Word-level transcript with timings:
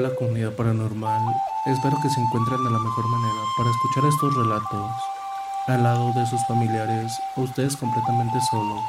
Hola 0.00 0.14
comunidad 0.14 0.56
paranormal, 0.56 1.20
espero 1.66 1.98
que 2.02 2.08
se 2.08 2.18
encuentren 2.22 2.64
de 2.64 2.70
la 2.70 2.78
mejor 2.78 3.06
manera 3.06 3.42
para 3.58 3.68
escuchar 3.68 4.04
estos 4.06 4.34
relatos 4.34 4.90
al 5.66 5.82
lado 5.82 6.14
de 6.14 6.24
sus 6.24 6.42
familiares 6.46 7.12
o 7.36 7.42
ustedes 7.42 7.76
completamente 7.76 8.40
solos 8.50 8.82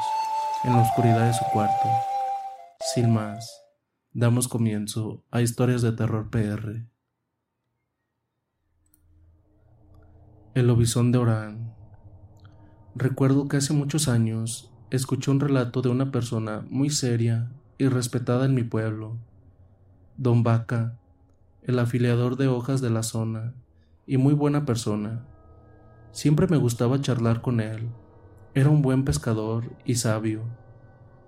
en 0.64 0.72
la 0.72 0.80
oscuridad 0.80 1.26
de 1.26 1.34
su 1.34 1.44
cuarto. 1.52 1.86
Sin 2.94 3.12
más, 3.12 3.62
damos 4.14 4.48
comienzo 4.48 5.22
a 5.30 5.42
historias 5.42 5.82
de 5.82 5.92
terror 5.92 6.30
PR. 6.30 6.86
El 10.54 10.66
lobizón 10.66 11.12
de 11.12 11.18
Orán. 11.18 11.74
Recuerdo 12.94 13.48
que 13.48 13.58
hace 13.58 13.74
muchos 13.74 14.08
años 14.08 14.72
escuché 14.90 15.30
un 15.30 15.40
relato 15.40 15.82
de 15.82 15.90
una 15.90 16.10
persona 16.10 16.64
muy 16.70 16.88
seria 16.88 17.52
y 17.76 17.88
respetada 17.88 18.46
en 18.46 18.54
mi 18.54 18.62
pueblo 18.62 19.18
Don 20.16 20.42
Vaca, 20.42 20.98
el 21.62 21.78
afiliador 21.78 22.36
de 22.36 22.48
hojas 22.48 22.80
de 22.80 22.90
la 22.90 23.02
zona, 23.02 23.54
y 24.06 24.16
muy 24.16 24.34
buena 24.34 24.64
persona. 24.64 25.24
Siempre 26.10 26.46
me 26.46 26.56
gustaba 26.56 27.00
charlar 27.00 27.40
con 27.40 27.60
él. 27.60 27.88
Era 28.54 28.68
un 28.68 28.82
buen 28.82 29.04
pescador 29.04 29.64
y 29.84 29.94
sabio. 29.94 30.42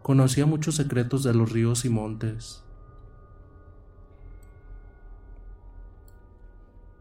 Conocía 0.02 0.44
muchos 0.44 0.74
secretos 0.74 1.22
de 1.22 1.32
los 1.32 1.50
ríos 1.52 1.84
y 1.84 1.88
montes. 1.88 2.64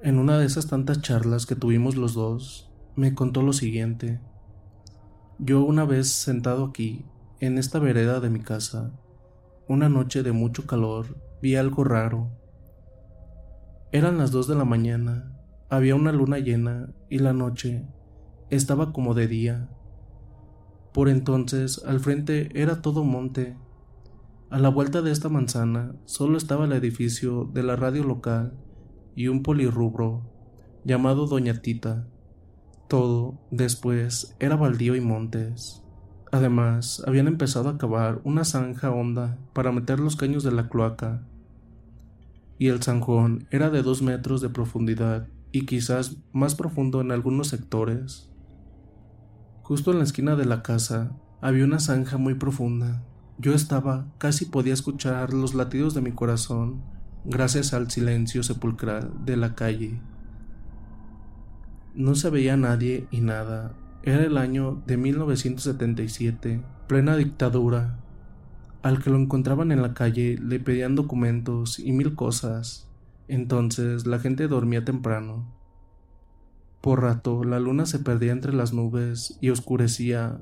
En 0.02 0.20
una 0.20 0.38
de 0.38 0.46
esas 0.46 0.68
tantas 0.68 1.02
charlas 1.02 1.46
que 1.46 1.56
tuvimos 1.56 1.96
los 1.96 2.14
dos, 2.14 2.70
me 2.96 3.16
contó 3.16 3.42
lo 3.42 3.54
siguiente. 3.54 4.20
Yo 5.40 5.64
una 5.64 5.86
vez 5.86 6.10
sentado 6.10 6.66
aquí, 6.66 7.06
en 7.40 7.58
esta 7.58 7.80
vereda 7.80 8.20
de 8.20 8.30
mi 8.30 8.40
casa, 8.40 8.92
una 9.68 9.90
noche 9.90 10.22
de 10.22 10.32
mucho 10.32 10.68
calor, 10.68 11.18
vi 11.42 11.56
algo 11.56 11.84
raro. 11.84 12.43
Eran 13.94 14.18
las 14.18 14.32
dos 14.32 14.48
de 14.48 14.56
la 14.56 14.66
mañana, 14.66 15.38
había 15.70 15.94
una 15.94 16.12
luna 16.12 16.40
llena 16.40 16.90
y 17.12 17.20
la 17.20 17.32
noche 17.32 17.86
estaba 18.50 18.92
como 18.92 19.14
de 19.14 19.28
día. 19.28 19.70
Por 20.96 21.10
entonces 21.10 21.80
al 21.86 22.00
frente 22.00 22.50
era 22.60 22.82
todo 22.82 23.04
monte. 23.04 23.56
A 24.50 24.58
la 24.58 24.70
vuelta 24.70 25.04
de 25.04 25.12
esta 25.12 25.30
manzana 25.30 25.94
solo 26.06 26.40
estaba 26.40 26.66
el 26.66 26.72
edificio 26.72 27.48
de 27.54 27.62
la 27.62 27.76
radio 27.76 28.04
local 28.04 28.58
y 29.16 29.28
un 29.28 29.44
polirrubro 29.44 30.24
llamado 30.84 31.28
Doña 31.28 31.62
Tita. 31.62 32.08
Todo 32.88 33.42
después 33.52 34.36
era 34.40 34.56
baldío 34.56 34.96
y 34.96 35.02
montes. 35.02 35.84
Además, 36.32 37.04
habían 37.06 37.28
empezado 37.28 37.70
a 37.70 37.78
cavar 37.78 38.22
una 38.24 38.44
zanja 38.44 38.90
honda 38.90 39.38
para 39.54 39.72
meter 39.72 40.00
los 40.00 40.16
caños 40.16 40.42
de 40.42 40.52
la 40.52 40.68
cloaca 40.68 41.28
y 42.58 42.68
el 42.68 42.82
zanjón 42.82 43.48
era 43.52 43.70
de 43.70 43.82
dos 43.82 44.02
metros 44.02 44.42
de 44.42 44.50
profundidad 44.50 45.28
y 45.52 45.66
quizás 45.66 46.18
más 46.32 46.56
profundo 46.56 47.02
en 47.02 47.12
algunos 47.12 47.48
sectores. 47.48 48.30
Justo 49.62 49.92
en 49.92 50.00
la 50.00 50.04
esquina 50.04 50.36
de 50.36 50.46
la 50.46 50.64
casa 50.64 51.18
había 51.42 51.66
una 51.66 51.80
zanja 51.80 52.18
muy 52.18 52.36
profunda. 52.36 53.04
Yo 53.38 53.54
estaba, 53.54 54.08
casi 54.18 54.46
podía 54.46 54.74
escuchar 54.74 55.34
los 55.34 55.54
latidos 55.54 55.94
de 55.94 56.02
mi 56.02 56.12
corazón 56.12 56.84
gracias 57.26 57.74
al 57.74 57.90
silencio 57.90 58.44
sepulcral 58.44 59.12
de 59.26 59.38
la 59.38 59.56
calle. 59.56 60.02
No 61.96 62.16
se 62.16 62.30
veía 62.30 62.58
nadie 62.58 63.08
y 63.12 63.22
nada. 63.22 63.76
Era 64.04 64.24
el 64.24 64.38
año 64.38 64.82
de 64.86 64.98
1977, 64.98 66.62
plena 66.88 67.16
dictadura, 67.16 68.03
al 68.84 69.02
que 69.02 69.10
lo 69.10 69.18
encontraban 69.18 69.72
en 69.72 69.82
la 69.82 69.94
calle 69.94 70.38
le 70.38 70.60
pedían 70.60 70.96
documentos 70.96 71.80
y 71.80 71.94
mil 71.94 72.16
cosas. 72.16 72.90
Entonces 73.30 74.06
la 74.06 74.20
gente 74.20 74.50
dormía 74.50 74.84
temprano. 74.84 75.48
Por 76.82 77.02
rato 77.02 77.46
la 77.46 77.62
luna 77.62 77.86
se 77.86 78.00
perdía 78.00 78.34
entre 78.34 78.54
las 78.54 78.74
nubes 78.74 79.38
y 79.40 79.52
oscurecía. 79.52 80.42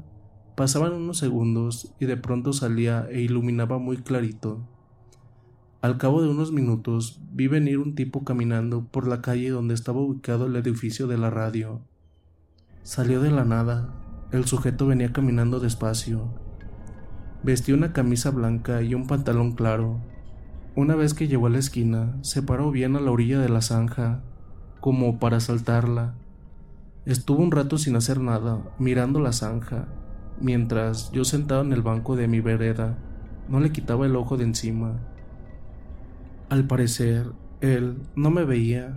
Pasaban 0.55 0.93
unos 0.93 1.19
segundos 1.19 1.93
y 1.99 2.07
de 2.07 2.17
pronto 2.17 2.51
salía 2.51 3.07
e 3.11 3.21
iluminaba 3.21 3.77
muy 3.77 3.97
clarito. 3.97 4.67
Al 5.81 5.99
cabo 5.99 6.23
de 6.23 6.29
unos 6.29 6.51
minutos 6.51 7.21
vi 7.31 7.47
venir 7.47 7.77
un 7.77 7.93
tipo 7.93 8.23
caminando 8.23 8.85
por 8.85 9.07
la 9.07 9.21
calle 9.21 9.51
donde 9.51 9.75
estaba 9.75 10.01
ubicado 10.01 10.47
el 10.47 10.55
edificio 10.55 11.05
de 11.05 11.19
la 11.19 11.29
radio. 11.29 11.81
Salió 12.81 13.21
de 13.21 13.29
la 13.29 13.45
nada. 13.45 13.93
El 14.31 14.45
sujeto 14.45 14.87
venía 14.87 15.13
caminando 15.13 15.59
despacio, 15.59 16.40
Vestía 17.43 17.75
una 17.75 17.91
camisa 17.91 18.29
blanca 18.29 18.81
y 18.81 18.93
un 18.93 19.07
pantalón 19.07 19.53
claro. 19.53 19.99
Una 20.75 20.95
vez 20.95 21.13
que 21.13 21.27
llegó 21.27 21.47
a 21.47 21.49
la 21.49 21.57
esquina, 21.57 22.17
se 22.21 22.43
paró 22.43 22.71
bien 22.71 22.95
a 22.95 22.99
la 22.99 23.11
orilla 23.11 23.39
de 23.39 23.49
la 23.49 23.61
zanja, 23.61 24.21
como 24.79 25.19
para 25.19 25.39
saltarla. 25.39 26.13
Estuvo 27.05 27.41
un 27.41 27.51
rato 27.51 27.77
sin 27.77 27.95
hacer 27.95 28.19
nada, 28.19 28.59
mirando 28.77 29.19
la 29.19 29.33
zanja, 29.33 29.87
mientras 30.39 31.11
yo 31.11 31.25
sentado 31.25 31.61
en 31.61 31.73
el 31.73 31.81
banco 31.81 32.15
de 32.15 32.27
mi 32.27 32.41
vereda, 32.41 32.97
no 33.49 33.59
le 33.59 33.71
quitaba 33.71 34.05
el 34.05 34.15
ojo 34.15 34.37
de 34.37 34.43
encima. 34.43 34.99
Al 36.49 36.67
parecer, 36.67 37.31
él 37.59 37.97
no 38.15 38.29
me 38.29 38.45
veía. 38.45 38.93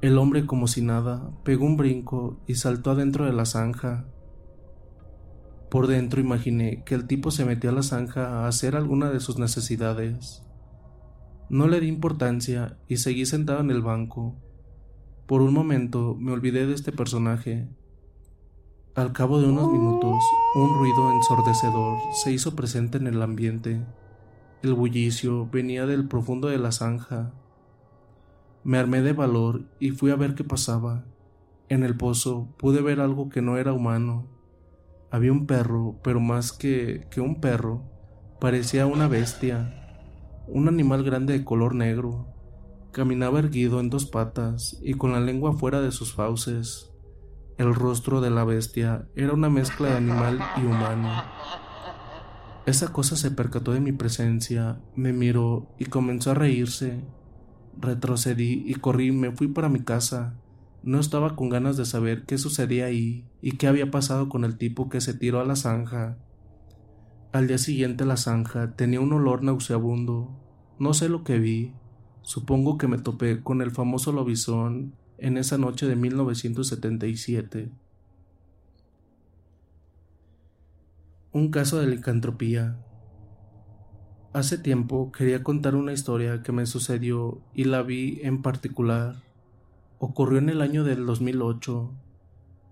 El 0.00 0.18
hombre 0.18 0.46
como 0.46 0.66
si 0.66 0.82
nada 0.82 1.30
pegó 1.44 1.66
un 1.66 1.76
brinco 1.76 2.38
y 2.46 2.54
saltó 2.54 2.92
adentro 2.92 3.26
de 3.26 3.32
la 3.32 3.44
zanja. 3.44 4.06
Por 5.70 5.86
dentro 5.86 6.20
imaginé 6.20 6.82
que 6.82 6.96
el 6.96 7.06
tipo 7.06 7.30
se 7.30 7.44
metió 7.44 7.70
a 7.70 7.72
la 7.72 7.84
zanja 7.84 8.26
a 8.26 8.48
hacer 8.48 8.74
alguna 8.74 9.10
de 9.10 9.20
sus 9.20 9.38
necesidades. 9.38 10.42
No 11.48 11.68
le 11.68 11.78
di 11.78 11.86
importancia 11.86 12.76
y 12.88 12.96
seguí 12.96 13.24
sentado 13.24 13.60
en 13.60 13.70
el 13.70 13.80
banco. 13.80 14.34
Por 15.26 15.42
un 15.42 15.54
momento 15.54 16.16
me 16.18 16.32
olvidé 16.32 16.66
de 16.66 16.74
este 16.74 16.90
personaje. 16.90 17.68
Al 18.96 19.12
cabo 19.12 19.40
de 19.40 19.46
unos 19.46 19.70
minutos, 19.70 20.20
un 20.56 20.74
ruido 20.74 21.12
ensordecedor 21.14 21.98
se 22.14 22.32
hizo 22.32 22.56
presente 22.56 22.98
en 22.98 23.06
el 23.06 23.22
ambiente. 23.22 23.80
El 24.64 24.74
bullicio 24.74 25.48
venía 25.52 25.86
del 25.86 26.08
profundo 26.08 26.48
de 26.48 26.58
la 26.58 26.72
zanja. 26.72 27.32
Me 28.64 28.78
armé 28.78 29.02
de 29.02 29.12
valor 29.12 29.62
y 29.78 29.92
fui 29.92 30.10
a 30.10 30.16
ver 30.16 30.34
qué 30.34 30.42
pasaba. 30.42 31.04
En 31.68 31.84
el 31.84 31.96
pozo 31.96 32.48
pude 32.56 32.82
ver 32.82 32.98
algo 32.98 33.28
que 33.28 33.40
no 33.40 33.56
era 33.56 33.72
humano 33.72 34.39
había 35.10 35.32
un 35.32 35.46
perro, 35.46 35.98
pero 36.02 36.20
más 36.20 36.52
que, 36.52 37.06
que 37.10 37.20
un 37.20 37.40
perro, 37.40 37.82
parecía 38.40 38.86
una 38.86 39.08
bestia, 39.08 39.76
un 40.46 40.68
animal 40.68 41.02
grande 41.02 41.32
de 41.32 41.44
color 41.44 41.74
negro. 41.74 42.26
Caminaba 42.92 43.38
erguido 43.38 43.80
en 43.80 43.90
dos 43.90 44.06
patas 44.06 44.78
y 44.82 44.94
con 44.94 45.12
la 45.12 45.20
lengua 45.20 45.52
fuera 45.52 45.80
de 45.80 45.92
sus 45.92 46.14
fauces. 46.14 46.90
El 47.58 47.74
rostro 47.74 48.20
de 48.20 48.30
la 48.30 48.44
bestia 48.44 49.06
era 49.14 49.32
una 49.32 49.50
mezcla 49.50 49.90
de 49.90 49.96
animal 49.96 50.40
y 50.56 50.64
humano. 50.64 51.22
Esa 52.66 52.92
cosa 52.92 53.16
se 53.16 53.30
percató 53.30 53.72
de 53.72 53.80
mi 53.80 53.92
presencia, 53.92 54.80
me 54.94 55.12
miró 55.12 55.68
y 55.78 55.86
comenzó 55.86 56.30
a 56.30 56.34
reírse. 56.34 57.04
Retrocedí 57.78 58.64
y 58.66 58.74
corrí 58.74 59.12
me 59.12 59.32
fui 59.32 59.48
para 59.48 59.68
mi 59.68 59.80
casa. 59.80 60.34
No 60.82 60.98
estaba 60.98 61.36
con 61.36 61.50
ganas 61.50 61.76
de 61.76 61.84
saber 61.84 62.24
qué 62.24 62.38
sucedía 62.38 62.86
ahí 62.86 63.26
y 63.42 63.58
qué 63.58 63.66
había 63.66 63.90
pasado 63.90 64.28
con 64.28 64.44
el 64.44 64.56
tipo 64.56 64.88
que 64.88 65.00
se 65.00 65.12
tiró 65.12 65.40
a 65.40 65.44
la 65.44 65.56
zanja. 65.56 66.16
Al 67.32 67.46
día 67.46 67.58
siguiente 67.58 68.06
la 68.06 68.16
zanja 68.16 68.74
tenía 68.76 69.00
un 69.00 69.12
olor 69.12 69.42
nauseabundo. 69.42 70.30
No 70.78 70.94
sé 70.94 71.08
lo 71.08 71.22
que 71.22 71.38
vi. 71.38 71.74
Supongo 72.22 72.78
que 72.78 72.88
me 72.88 72.98
topé 72.98 73.42
con 73.42 73.60
el 73.60 73.70
famoso 73.70 74.12
lobizón 74.12 74.94
en 75.18 75.36
esa 75.36 75.58
noche 75.58 75.86
de 75.86 75.96
1977. 75.96 77.70
Un 81.32 81.50
caso 81.50 81.78
de 81.78 81.86
licantropía. 81.86 82.78
Hace 84.32 84.58
tiempo 84.58 85.12
quería 85.12 85.42
contar 85.42 85.74
una 85.74 85.92
historia 85.92 86.42
que 86.42 86.52
me 86.52 86.66
sucedió 86.66 87.40
y 87.54 87.64
la 87.64 87.82
vi 87.82 88.20
en 88.22 88.42
particular. 88.42 89.22
Ocurrió 90.02 90.38
en 90.38 90.48
el 90.48 90.62
año 90.62 90.82
del 90.82 91.04
2008. 91.04 91.92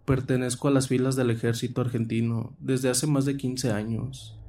Pertenezco 0.07 0.69
a 0.69 0.71
las 0.71 0.89
filas 0.89 1.15
del 1.15 1.31
ejército 1.31 1.83
argentino 1.83 2.57
desde 2.59 2.89
hace 2.89 3.07
más 3.07 3.27
de 3.27 3.37
15 3.37 3.71
años. 3.71 4.41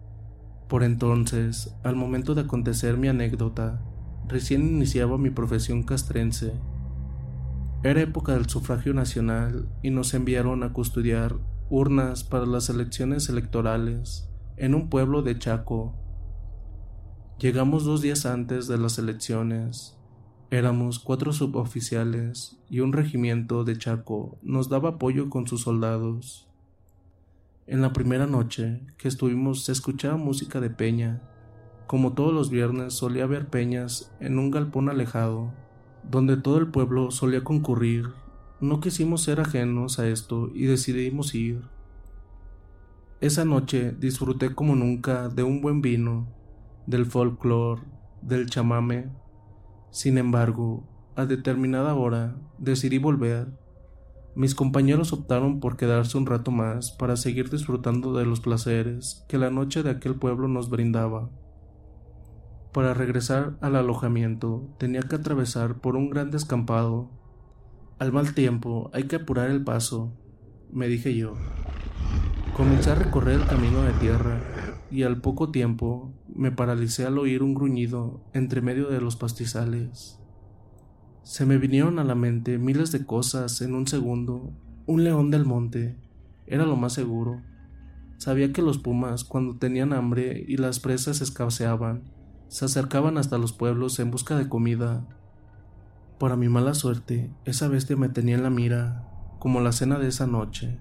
Por 0.70 0.84
entonces, 0.84 1.76
al 1.84 1.98
momento 1.98 2.36
de 2.36 2.42
acontecer 2.44 2.96
mi 2.96 3.10
anécdota, 3.10 3.82
recién 4.30 4.66
iniciaba 4.66 5.18
mi 5.18 5.30
profesión 5.30 5.84
castrense. 5.84 6.54
Era 7.84 8.00
época 8.00 8.36
del 8.36 8.48
sufragio 8.48 8.94
nacional 8.94 9.68
y 9.84 9.90
nos 9.90 10.14
enviaron 10.14 10.64
a 10.64 10.72
custodiar 10.72 11.36
urnas 11.70 12.24
para 12.24 12.46
las 12.46 12.70
elecciones 12.70 13.28
electorales 13.28 14.30
en 14.56 14.74
un 14.74 14.90
pueblo 14.90 15.22
de 15.22 15.38
Chaco, 15.38 16.00
Llegamos 17.40 17.84
dos 17.84 18.02
días 18.02 18.26
antes 18.26 18.68
de 18.68 18.78
las 18.78 18.98
elecciones. 19.00 19.99
Éramos 20.52 20.98
cuatro 20.98 21.32
suboficiales 21.32 22.58
y 22.72 22.80
un 22.80 22.92
regimiento 22.92 23.64
de 23.64 23.78
Chaco 23.78 24.40
nos 24.42 24.68
daba 24.68 24.90
apoyo 24.90 25.30
con 25.30 25.46
sus 25.46 25.62
soldados. 25.62 26.48
En 27.68 27.84
la 27.84 27.94
primera 27.94 28.26
noche 28.26 28.82
que 28.98 29.08
estuvimos 29.08 29.64
se 29.64 29.72
escuchaba 29.72 30.18
música 30.18 30.60
de 30.60 30.72
peña. 30.72 31.22
Como 31.86 32.14
todos 32.14 32.34
los 32.34 32.50
viernes 32.50 32.96
solía 32.96 33.26
haber 33.26 33.50
peñas 33.50 34.12
en 34.20 34.40
un 34.40 34.50
galpón 34.50 34.90
alejado, 34.90 35.54
donde 36.10 36.36
todo 36.36 36.58
el 36.58 36.70
pueblo 36.70 37.12
solía 37.12 37.44
concurrir. 37.44 38.08
No 38.60 38.80
quisimos 38.80 39.22
ser 39.22 39.42
ajenos 39.42 40.00
a 40.00 40.08
esto 40.08 40.50
y 40.56 40.66
decidimos 40.66 41.36
ir. 41.36 41.62
Esa 43.22 43.46
noche 43.46 43.92
disfruté 44.00 44.56
como 44.56 44.76
nunca 44.76 45.30
de 45.30 45.44
un 45.44 45.62
buen 45.62 45.82
vino 45.82 46.28
del 46.88 47.06
folclore, 47.06 47.84
del 48.24 48.50
chamame. 48.50 49.19
Sin 49.92 50.18
embargo, 50.18 50.84
a 51.16 51.26
determinada 51.26 51.96
hora 51.96 52.36
decidí 52.58 52.98
volver. 52.98 53.48
Mis 54.36 54.54
compañeros 54.54 55.12
optaron 55.12 55.60
por 55.60 55.76
quedarse 55.78 56.18
un 56.18 56.28
rato 56.28 56.52
más 56.52 56.92
para 56.92 57.18
seguir 57.18 57.50
disfrutando 57.50 58.14
de 58.14 58.26
los 58.26 58.40
placeres 58.40 59.26
que 59.28 59.38
la 59.38 59.50
noche 59.50 59.84
de 59.84 59.90
aquel 59.90 60.16
pueblo 60.16 60.48
nos 60.48 60.70
brindaba. 60.70 61.30
Para 62.72 62.94
regresar 62.94 63.58
al 63.62 63.76
alojamiento 63.76 64.70
tenía 64.78 65.02
que 65.02 65.16
atravesar 65.16 65.82
por 65.82 65.96
un 65.96 66.12
gran 66.12 66.30
descampado. 66.30 67.10
Al 67.98 68.14
mal 68.14 68.36
tiempo 68.36 68.92
hay 68.94 69.06
que 69.06 69.18
apurar 69.18 69.50
el 69.50 69.64
paso, 69.64 70.14
me 70.72 70.88
dije 70.88 71.16
yo. 71.16 71.34
Comencé 72.56 72.92
a 72.92 72.96
recorrer 72.96 73.42
el 73.42 73.48
camino 73.48 73.82
de 73.82 73.94
tierra 73.94 74.40
y 74.92 75.04
al 75.04 75.20
poco 75.20 75.50
tiempo 75.50 76.14
me 76.36 76.52
paralicé 76.52 77.06
al 77.06 77.18
oír 77.18 77.44
un 77.44 77.54
gruñido 77.54 78.22
entre 78.34 78.62
medio 78.62 78.90
de 78.90 79.02
los 79.02 79.16
pastizales. 79.16 80.20
Se 81.24 81.46
me 81.46 81.58
vinieron 81.58 82.00
a 82.00 82.04
la 82.04 82.16
mente 82.16 82.58
miles 82.58 82.92
de 82.92 83.06
cosas 83.06 83.62
en 83.62 83.76
un 83.76 83.88
segundo. 83.88 84.52
Un 84.86 85.04
león 85.04 85.30
del 85.32 85.46
monte 85.46 85.98
era 86.48 86.66
lo 86.66 86.76
más 86.76 86.94
seguro. 86.94 87.42
Sabía 88.18 88.52
que 88.52 88.62
los 88.62 88.80
pumas, 88.80 89.24
cuando 89.24 89.58
tenían 89.58 89.94
hambre 89.94 90.44
y 90.48 90.58
las 90.58 90.80
presas 90.80 91.22
escaseaban, 91.22 92.12
se 92.48 92.66
acercaban 92.66 93.18
hasta 93.18 93.38
los 93.38 93.54
pueblos 93.54 94.00
en 94.00 94.12
busca 94.12 94.36
de 94.36 94.50
comida. 94.50 95.06
Para 96.18 96.36
mi 96.36 96.50
mala 96.50 96.74
suerte, 96.74 97.32
esa 97.46 97.68
bestia 97.68 97.96
me 97.96 98.10
tenía 98.10 98.36
en 98.36 98.44
la 98.44 98.50
mira, 98.50 99.08
como 99.40 99.62
la 99.62 99.72
cena 99.72 100.00
de 100.00 100.08
esa 100.08 100.26
noche. 100.28 100.80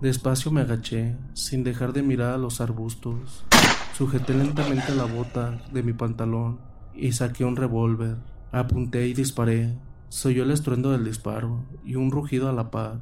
Despacio 0.00 0.50
me 0.50 0.62
agaché, 0.62 1.14
sin 1.34 1.62
dejar 1.62 1.92
de 1.92 2.02
mirar 2.02 2.32
a 2.32 2.38
los 2.38 2.62
arbustos. 2.62 3.44
Sujeté 3.92 4.32
lentamente 4.32 4.94
la 4.94 5.04
bota 5.04 5.60
de 5.74 5.82
mi 5.82 5.92
pantalón 5.92 6.58
y 6.94 7.12
saqué 7.12 7.44
un 7.44 7.54
revólver. 7.54 8.16
Apunté 8.50 9.06
y 9.08 9.12
disparé. 9.12 9.76
Soy 10.08 10.40
el 10.40 10.52
estruendo 10.52 10.90
del 10.92 11.04
disparo 11.04 11.66
y 11.84 11.96
un 11.96 12.10
rugido 12.10 12.48
a 12.48 12.54
la 12.54 12.70
par. 12.70 13.00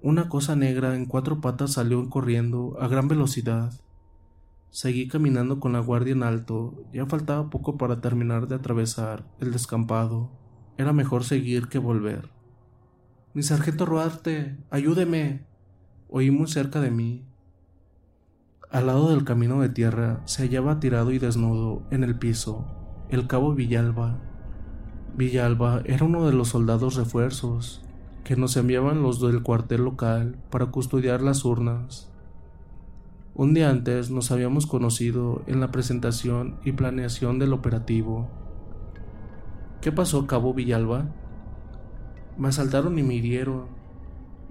Una 0.00 0.30
cosa 0.30 0.56
negra 0.56 0.96
en 0.96 1.04
cuatro 1.04 1.42
patas 1.42 1.74
salió 1.74 2.08
corriendo 2.08 2.78
a 2.80 2.88
gran 2.88 3.06
velocidad. 3.06 3.70
Seguí 4.70 5.06
caminando 5.06 5.60
con 5.60 5.74
la 5.74 5.80
guardia 5.80 6.14
en 6.14 6.22
alto, 6.22 6.82
ya 6.94 7.04
faltaba 7.04 7.50
poco 7.50 7.76
para 7.76 8.00
terminar 8.00 8.48
de 8.48 8.54
atravesar 8.54 9.26
el 9.38 9.52
descampado. 9.52 10.30
Era 10.78 10.94
mejor 10.94 11.24
seguir 11.24 11.68
que 11.68 11.78
volver. 11.78 12.30
Mi 13.34 13.42
sargento 13.42 13.84
Ruarte, 13.84 14.56
ayúdeme, 14.70 15.47
oí 16.08 16.30
muy 16.30 16.48
cerca 16.48 16.80
de 16.80 16.90
mí. 16.90 17.24
Al 18.70 18.86
lado 18.86 19.10
del 19.10 19.24
camino 19.24 19.60
de 19.60 19.68
tierra 19.68 20.20
se 20.24 20.42
hallaba 20.42 20.80
tirado 20.80 21.10
y 21.12 21.18
desnudo 21.18 21.82
en 21.90 22.04
el 22.04 22.18
piso 22.18 22.66
el 23.08 23.26
cabo 23.26 23.54
Villalba. 23.54 24.18
Villalba 25.16 25.80
era 25.86 26.04
uno 26.04 26.26
de 26.26 26.32
los 26.32 26.48
soldados 26.48 26.96
refuerzos 26.96 27.82
que 28.22 28.36
nos 28.36 28.56
enviaban 28.58 29.02
los 29.02 29.20
del 29.20 29.42
cuartel 29.42 29.84
local 29.84 30.36
para 30.50 30.66
custodiar 30.66 31.22
las 31.22 31.46
urnas. 31.46 32.10
Un 33.34 33.54
día 33.54 33.70
antes 33.70 34.10
nos 34.10 34.30
habíamos 34.30 34.66
conocido 34.66 35.42
en 35.46 35.60
la 35.60 35.70
presentación 35.70 36.56
y 36.64 36.72
planeación 36.72 37.38
del 37.38 37.54
operativo. 37.54 38.28
¿Qué 39.80 39.92
pasó, 39.92 40.26
cabo 40.26 40.52
Villalba? 40.52 41.06
Me 42.36 42.48
asaltaron 42.48 42.98
y 42.98 43.02
me 43.02 43.14
hirieron. 43.14 43.77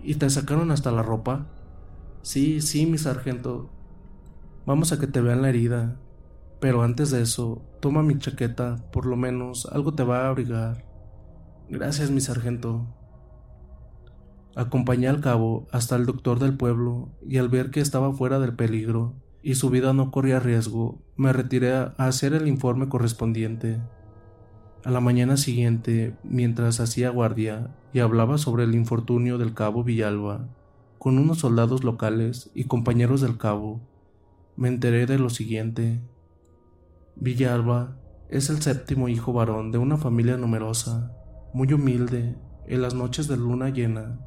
¿Y 0.07 0.15
te 0.15 0.29
sacaron 0.29 0.71
hasta 0.71 0.89
la 0.89 1.03
ropa? 1.03 1.47
Sí, 2.21 2.61
sí, 2.61 2.85
mi 2.85 2.97
sargento. 2.97 3.69
Vamos 4.65 4.93
a 4.93 4.99
que 5.01 5.05
te 5.05 5.19
vean 5.19 5.41
la 5.41 5.49
herida. 5.49 5.99
Pero 6.61 6.81
antes 6.81 7.11
de 7.11 7.21
eso, 7.21 7.61
toma 7.81 8.03
mi 8.03 8.17
chaqueta, 8.17 8.77
por 8.93 9.05
lo 9.05 9.17
menos 9.17 9.65
algo 9.65 9.95
te 9.95 10.03
va 10.03 10.21
a 10.21 10.29
abrigar. 10.29 10.85
Gracias, 11.67 12.09
mi 12.09 12.21
sargento. 12.21 12.87
Acompañé 14.55 15.09
al 15.09 15.19
cabo 15.19 15.67
hasta 15.73 15.97
el 15.97 16.05
doctor 16.05 16.39
del 16.39 16.55
pueblo 16.55 17.09
y 17.27 17.37
al 17.37 17.49
ver 17.49 17.69
que 17.69 17.81
estaba 17.81 18.13
fuera 18.13 18.39
del 18.39 18.55
peligro 18.55 19.13
y 19.43 19.55
su 19.55 19.69
vida 19.69 19.91
no 19.91 20.09
corría 20.11 20.39
riesgo, 20.39 21.01
me 21.17 21.33
retiré 21.33 21.73
a 21.73 21.93
hacer 21.97 22.33
el 22.33 22.47
informe 22.47 22.87
correspondiente. 22.87 23.81
A 24.87 24.89
la 24.89 25.01
mañana 25.01 25.35
siguiente, 25.35 26.15
mientras 26.23 26.79
hacía 26.79 27.09
guardia 27.09 27.75
y 27.91 27.99
hablaba 27.99 28.37
sobre 28.37 28.63
el 28.63 28.73
infortunio 28.73 29.37
del 29.37 29.53
cabo 29.53 29.83
Villalba, 29.83 30.47
con 30.97 31.17
unos 31.17 31.39
soldados 31.39 31.83
locales 31.83 32.51
y 32.55 32.63
compañeros 32.63 33.19
del 33.19 33.37
cabo, 33.37 33.81
me 34.55 34.69
enteré 34.69 35.05
de 35.05 35.19
lo 35.19 35.29
siguiente. 35.29 35.99
Villalba 37.17 37.97
es 38.29 38.49
el 38.49 38.61
séptimo 38.61 39.09
hijo 39.09 39.33
varón 39.33 39.73
de 39.73 39.77
una 39.77 39.97
familia 39.97 40.37
numerosa, 40.37 41.11
muy 41.53 41.73
humilde, 41.73 42.37
en 42.65 42.81
las 42.81 42.93
noches 42.93 43.27
de 43.27 43.35
luna 43.35 43.67
llena. 43.67 44.21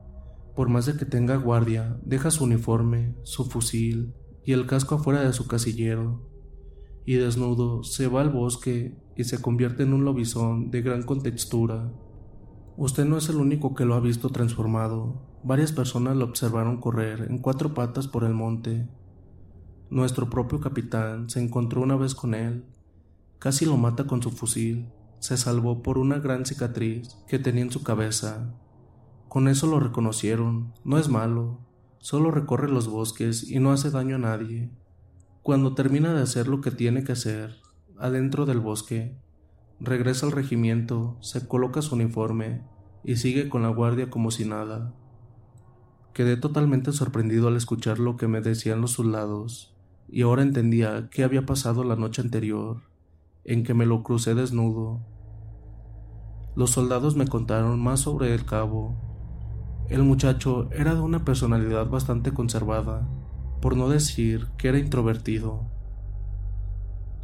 Por 0.55 0.69
más 0.69 0.85
de 0.85 0.95
que 0.95 1.07
tenga 1.07 1.37
guardia, 1.37 1.97
deja 2.05 2.31
su 2.31 2.45
uniforme, 2.45 3.15
su 3.23 3.47
fusil 3.47 4.13
y 4.45 4.53
el 4.53 4.67
casco 4.67 4.97
afuera 4.97 5.23
de 5.23 5.33
su 5.33 5.49
casillero, 5.49 6.21
y 7.07 7.15
desnudo 7.15 7.83
se 7.83 8.09
va 8.09 8.21
al 8.21 8.29
bosque 8.29 8.95
y 9.21 9.25
se 9.25 9.41
convierte 9.41 9.83
en 9.83 9.93
un 9.93 10.05
lobizón 10.05 10.71
de 10.71 10.81
gran 10.81 11.03
contextura. 11.03 11.93
Usted 12.79 13.05
no 13.05 13.19
es 13.19 13.29
el 13.29 13.37
único 13.37 13.75
que 13.75 13.85
lo 13.85 13.95
ha 13.95 14.01
visto 14.01 14.31
transformado. 14.31 15.21
Varias 15.45 15.73
personas 15.73 16.17
lo 16.17 16.25
observaron 16.25 16.81
correr 16.81 17.27
en 17.29 17.39
cuatro 17.39 17.75
patas 17.75 18.09
por 18.09 18.25
el 18.25 18.33
monte. 18.33 18.89
Nuestro 19.91 20.31
propio 20.31 20.59
capitán 20.61 21.29
se 21.29 21.43
encontró 21.43 21.83
una 21.83 21.97
vez 21.97 22.15
con 22.15 22.35
él. 22.35 22.65
Casi 23.39 23.67
lo 23.67 23.77
mata 23.77 24.07
con 24.07 24.23
su 24.23 24.31
fusil. 24.31 24.89
Se 25.19 25.37
salvó 25.37 25.83
por 25.83 25.99
una 25.99 26.19
gran 26.19 26.47
cicatriz 26.47 27.19
que 27.29 27.39
tenía 27.39 27.63
en 27.63 27.71
su 27.71 27.83
cabeza. 27.83 28.55
Con 29.29 29.49
eso 29.49 29.67
lo 29.67 29.81
reconocieron. 29.81 30.73
No 30.83 30.97
es 30.97 31.11
malo. 31.11 31.59
Solo 31.99 32.31
recorre 32.31 32.71
los 32.71 32.89
bosques 32.89 33.51
y 33.51 33.59
no 33.59 33.71
hace 33.71 33.91
daño 33.91 34.17
a 34.17 34.21
nadie. 34.21 34.71
Cuando 35.43 35.75
termina 35.75 36.15
de 36.15 36.23
hacer 36.23 36.49
lo 36.49 36.63
que 36.63 36.71
tiene 36.71 37.05
que 37.05 37.13
hacer, 37.13 37.61
adentro 38.01 38.47
del 38.47 38.61
bosque, 38.61 39.15
regresa 39.79 40.27
al 40.27 40.33
regimiento, 40.33 41.17
se 41.21 41.47
coloca 41.47 41.83
su 41.83 41.95
uniforme 41.95 42.63
y 43.05 43.17
sigue 43.17 43.49
con 43.49 43.63
la 43.63 43.69
guardia 43.69 44.11
como 44.11 44.31
si 44.31 44.45
nada. 44.45 44.95
Quedé 46.13 46.37
totalmente 46.37 46.93
sorprendido 46.93 47.49
al 47.49 47.57
escuchar 47.57 47.99
lo 47.99 48.17
que 48.17 48.27
me 48.27 48.41
decían 48.41 48.81
los 48.81 48.93
soldados, 48.93 49.77
y 50.09 50.23
ahora 50.23 50.43
entendía 50.43 51.09
qué 51.11 51.23
había 51.25 51.47
pasado 51.47 51.85
la 51.85 51.97
noche 51.97 52.23
anterior. 52.23 52.83
en 53.43 53.65
que 53.65 53.73
me 53.73 53.87
lo 53.87 54.03
crucé 54.03 54.35
desnudo. 54.35 55.01
Los 56.55 56.71
soldados 56.73 57.17
me 57.17 57.27
contaron 57.27 57.81
más 57.83 58.01
sobre 58.01 58.35
el 58.35 58.45
cabo. 58.45 59.01
El 59.89 60.03
muchacho 60.03 60.69
era 60.73 60.95
de 60.95 61.01
una 61.01 61.25
personalidad 61.25 61.89
bastante 61.89 62.33
conservada, 62.33 63.09
por 63.63 63.79
no 63.79 63.89
decir 63.89 64.49
que 64.59 64.69
era 64.69 64.79
introvertido. 64.79 65.80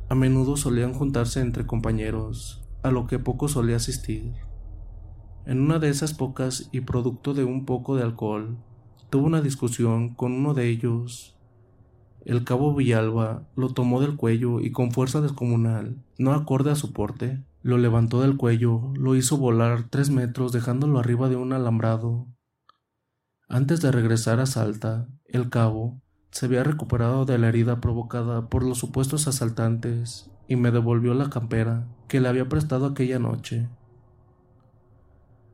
A 0.09 0.15
menudo 0.15 0.57
solían 0.57 0.95
juntarse 0.95 1.41
entre 1.41 1.67
compañeros, 1.67 2.65
a 2.85 2.93
lo 2.93 3.09
que 3.09 3.19
poco 3.19 3.49
solía 3.49 3.77
asistir. 3.77 4.35
En 5.47 5.61
una 5.61 5.81
de 5.81 5.89
esas 5.89 6.15
pocas 6.15 6.69
y 6.71 6.83
producto 6.83 7.35
de 7.35 7.43
un 7.43 7.65
poco 7.65 7.97
de 7.97 8.05
alcohol, 8.05 8.57
tuvo 9.11 9.27
una 9.27 9.41
discusión 9.41 10.15
con 10.15 10.33
uno 10.33 10.55
de 10.55 10.69
ellos. 10.69 11.37
El 12.25 12.45
cabo 12.45 12.73
Villalba 12.73 13.49
lo 13.57 13.71
tomó 13.71 14.01
del 14.01 14.15
cuello 14.15 14.61
y 14.61 14.71
con 14.71 14.93
fuerza 14.93 15.21
descomunal, 15.21 16.05
no 16.19 16.35
acorde 16.35 16.71
a 16.71 16.77
su 16.77 16.93
porte, 16.93 17.45
lo 17.63 17.77
levantó 17.77 18.21
del 18.21 18.37
cuello, 18.37 18.93
lo 18.95 19.17
hizo 19.17 19.39
volar 19.39 19.89
tres 19.91 20.11
metros 20.11 20.53
dejándolo 20.53 21.01
arriba 21.01 21.29
de 21.29 21.35
un 21.35 21.53
alambrado. 21.53 22.29
Antes 23.49 23.81
de 23.81 23.91
regresar 23.91 24.39
a 24.39 24.47
Salta, 24.47 25.09
el 25.25 25.51
cabo 25.51 26.01
se 26.31 26.47
había 26.47 26.65
recuperado 26.65 27.25
de 27.25 27.39
la 27.39 27.49
herida 27.49 27.81
provocada 27.81 28.49
por 28.49 28.63
los 28.63 28.79
supuestos 28.79 29.27
asaltantes 29.27 30.31
y 30.49 30.57
me 30.57 30.71
devolvió 30.71 31.15
la 31.15 31.31
campera 31.31 31.87
que 32.09 32.21
le 32.21 32.29
había 32.29 32.49
prestado 32.49 32.87
aquella 32.87 33.19
noche. 33.19 33.69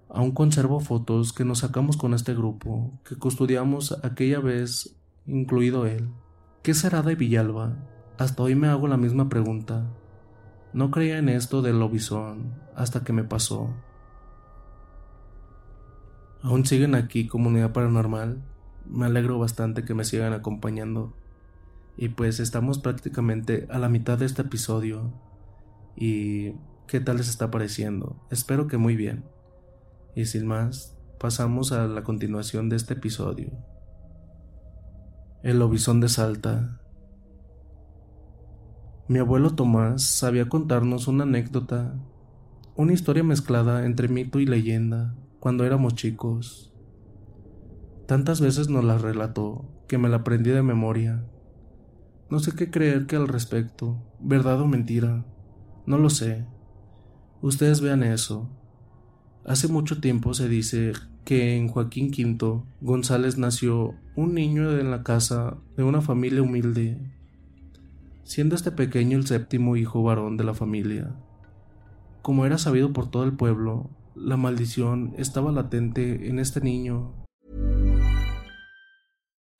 Aún 0.08 0.32
conservo 0.32 0.80
fotos 0.80 1.32
que 1.32 1.44
nos 1.44 1.60
sacamos 1.60 1.96
con 1.96 2.12
este 2.12 2.34
grupo, 2.34 2.92
que 3.04 3.16
custodiamos 3.16 3.98
aquella 4.04 4.40
vez, 4.40 4.96
incluido 5.26 5.86
él. 5.86 6.10
¿Qué 6.62 6.74
será 6.74 7.02
de 7.02 7.14
Villalba? 7.14 7.76
Hasta 8.18 8.42
hoy 8.42 8.54
me 8.54 8.68
hago 8.68 8.88
la 8.88 8.98
misma 8.98 9.28
pregunta. 9.28 9.90
No 10.74 10.90
creía 10.90 11.18
en 11.18 11.28
esto 11.28 11.62
del 11.62 11.78
lobizón 11.78 12.54
hasta 12.76 13.04
que 13.04 13.12
me 13.12 13.24
pasó. 13.24 13.74
¿Aún 16.42 16.66
siguen 16.66 16.94
aquí 16.94 17.26
comunidad 17.26 17.72
paranormal? 17.72 18.42
Me 18.88 19.06
alegro 19.06 19.38
bastante 19.38 19.84
que 19.84 19.94
me 19.94 20.04
sigan 20.04 20.32
acompañando. 20.32 21.14
Y 21.96 22.08
pues 22.08 22.40
estamos 22.40 22.78
prácticamente 22.78 23.66
a 23.70 23.78
la 23.78 23.88
mitad 23.88 24.18
de 24.18 24.26
este 24.26 24.42
episodio. 24.42 25.12
¿Y 25.96 26.52
qué 26.86 27.00
tal 27.00 27.18
les 27.18 27.28
está 27.28 27.50
pareciendo? 27.50 28.16
Espero 28.30 28.66
que 28.66 28.78
muy 28.78 28.96
bien. 28.96 29.24
Y 30.14 30.26
sin 30.26 30.46
más, 30.46 30.96
pasamos 31.18 31.72
a 31.72 31.86
la 31.86 32.02
continuación 32.02 32.68
de 32.68 32.76
este 32.76 32.94
episodio. 32.94 33.50
El 35.42 35.58
lobizón 35.58 36.00
de 36.00 36.08
Salta. 36.08 36.80
Mi 39.08 39.18
abuelo 39.18 39.54
Tomás 39.54 40.02
sabía 40.02 40.48
contarnos 40.48 41.08
una 41.08 41.24
anécdota, 41.24 41.94
una 42.76 42.92
historia 42.92 43.22
mezclada 43.22 43.84
entre 43.84 44.08
mito 44.08 44.40
y 44.40 44.46
leyenda 44.46 45.14
cuando 45.40 45.64
éramos 45.64 45.94
chicos. 45.94 46.71
Tantas 48.12 48.42
veces 48.42 48.68
nos 48.68 48.84
la 48.84 48.98
relató 48.98 49.64
que 49.88 49.96
me 49.96 50.10
la 50.10 50.18
aprendí 50.18 50.50
de 50.50 50.62
memoria. 50.62 51.24
No 52.28 52.40
sé 52.40 52.52
qué 52.52 52.70
creer 52.70 53.06
que 53.06 53.16
al 53.16 53.26
respecto, 53.26 54.02
verdad 54.20 54.60
o 54.60 54.66
mentira, 54.66 55.24
no 55.86 55.96
lo 55.96 56.10
sé. 56.10 56.44
Ustedes 57.40 57.80
vean 57.80 58.02
eso. 58.02 58.50
Hace 59.46 59.66
mucho 59.66 59.98
tiempo 60.02 60.34
se 60.34 60.46
dice 60.46 60.92
que 61.24 61.56
en 61.56 61.68
Joaquín 61.68 62.08
V 62.08 62.64
González 62.82 63.38
nació 63.38 63.94
un 64.14 64.34
niño 64.34 64.78
en 64.78 64.90
la 64.90 65.02
casa 65.02 65.56
de 65.78 65.82
una 65.82 66.02
familia 66.02 66.42
humilde 66.42 66.98
siendo 68.24 68.56
este 68.56 68.72
pequeño 68.72 69.16
el 69.16 69.26
séptimo 69.26 69.74
hijo 69.74 70.02
varón 70.02 70.36
de 70.36 70.44
la 70.44 70.52
familia. 70.52 71.16
Como 72.20 72.44
era 72.44 72.58
sabido 72.58 72.92
por 72.92 73.10
todo 73.10 73.24
el 73.24 73.32
pueblo, 73.32 73.88
la 74.14 74.36
maldición 74.36 75.14
estaba 75.16 75.50
latente 75.50 76.28
en 76.28 76.40
este 76.40 76.60
niño. 76.60 77.21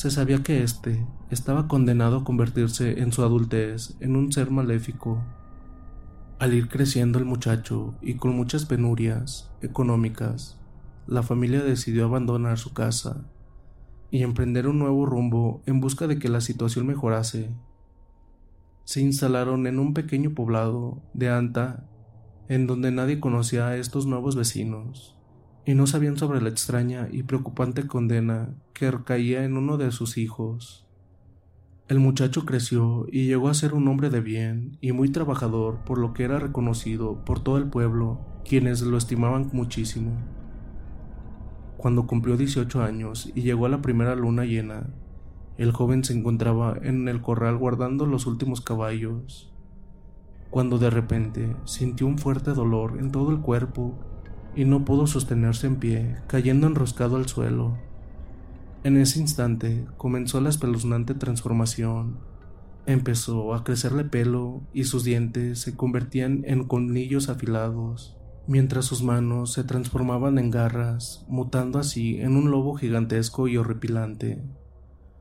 Se 0.00 0.10
sabía 0.10 0.42
que 0.42 0.62
éste 0.62 1.06
estaba 1.28 1.68
condenado 1.68 2.16
a 2.16 2.24
convertirse 2.24 3.00
en 3.00 3.12
su 3.12 3.22
adultez 3.22 3.98
en 4.00 4.16
un 4.16 4.32
ser 4.32 4.50
maléfico. 4.50 5.22
Al 6.38 6.54
ir 6.54 6.68
creciendo 6.68 7.18
el 7.18 7.26
muchacho 7.26 7.94
y 8.00 8.14
con 8.14 8.34
muchas 8.34 8.64
penurias 8.64 9.50
económicas, 9.60 10.58
la 11.06 11.22
familia 11.22 11.62
decidió 11.62 12.06
abandonar 12.06 12.56
su 12.56 12.72
casa 12.72 13.26
y 14.10 14.22
emprender 14.22 14.68
un 14.68 14.78
nuevo 14.78 15.04
rumbo 15.04 15.60
en 15.66 15.82
busca 15.82 16.06
de 16.06 16.18
que 16.18 16.30
la 16.30 16.40
situación 16.40 16.86
mejorase. 16.86 17.50
se 18.84 19.02
instalaron 19.02 19.66
en 19.66 19.78
un 19.78 19.92
pequeño 19.92 20.30
poblado 20.30 21.02
de 21.12 21.28
Anta, 21.28 21.84
en 22.48 22.66
donde 22.66 22.90
nadie 22.90 23.20
conocía 23.20 23.68
a 23.68 23.76
estos 23.76 24.06
nuevos 24.06 24.34
vecinos, 24.34 25.19
y 25.64 25.74
no 25.74 25.86
sabían 25.86 26.16
sobre 26.16 26.40
la 26.40 26.48
extraña 26.48 27.08
y 27.10 27.22
preocupante 27.22 27.86
condena 27.86 28.54
que 28.72 28.90
recaía 28.90 29.44
en 29.44 29.56
uno 29.56 29.76
de 29.76 29.92
sus 29.92 30.16
hijos. 30.16 30.86
El 31.88 31.98
muchacho 31.98 32.46
creció 32.46 33.06
y 33.10 33.26
llegó 33.26 33.48
a 33.48 33.54
ser 33.54 33.74
un 33.74 33.88
hombre 33.88 34.10
de 34.10 34.20
bien 34.20 34.78
y 34.80 34.92
muy 34.92 35.10
trabajador, 35.10 35.78
por 35.84 35.98
lo 35.98 36.12
que 36.12 36.22
era 36.22 36.38
reconocido 36.38 37.24
por 37.24 37.42
todo 37.42 37.58
el 37.58 37.68
pueblo, 37.68 38.20
quienes 38.44 38.80
lo 38.82 38.96
estimaban 38.96 39.50
muchísimo. 39.52 40.12
Cuando 41.76 42.06
cumplió 42.06 42.36
18 42.36 42.82
años 42.82 43.32
y 43.34 43.42
llegó 43.42 43.66
a 43.66 43.70
la 43.70 43.82
primera 43.82 44.14
luna 44.14 44.44
llena, 44.44 44.90
el 45.58 45.72
joven 45.72 46.04
se 46.04 46.16
encontraba 46.16 46.78
en 46.80 47.08
el 47.08 47.20
corral 47.20 47.58
guardando 47.58 48.06
los 48.06 48.26
últimos 48.26 48.60
caballos, 48.60 49.52
cuando 50.48 50.78
de 50.78 50.90
repente 50.90 51.56
sintió 51.64 52.06
un 52.06 52.18
fuerte 52.18 52.52
dolor 52.52 52.98
en 52.98 53.10
todo 53.10 53.30
el 53.30 53.40
cuerpo 53.40 53.98
y 54.56 54.64
no 54.64 54.84
pudo 54.84 55.06
sostenerse 55.06 55.66
en 55.66 55.76
pie, 55.76 56.16
cayendo 56.26 56.66
enroscado 56.66 57.16
al 57.16 57.26
suelo. 57.26 57.78
En 58.82 58.96
ese 58.96 59.20
instante 59.20 59.86
comenzó 59.96 60.40
la 60.40 60.48
espeluznante 60.48 61.14
transformación. 61.14 62.18
Empezó 62.86 63.54
a 63.54 63.62
crecerle 63.62 64.04
pelo 64.04 64.62
y 64.72 64.84
sus 64.84 65.04
dientes 65.04 65.60
se 65.60 65.76
convertían 65.76 66.42
en 66.46 66.64
colmillos 66.64 67.28
afilados, 67.28 68.16
mientras 68.46 68.86
sus 68.86 69.02
manos 69.02 69.52
se 69.52 69.64
transformaban 69.64 70.38
en 70.38 70.50
garras, 70.50 71.24
mutando 71.28 71.78
así 71.78 72.16
en 72.16 72.36
un 72.36 72.50
lobo 72.50 72.74
gigantesco 72.74 73.48
y 73.48 73.58
horripilante. 73.58 74.42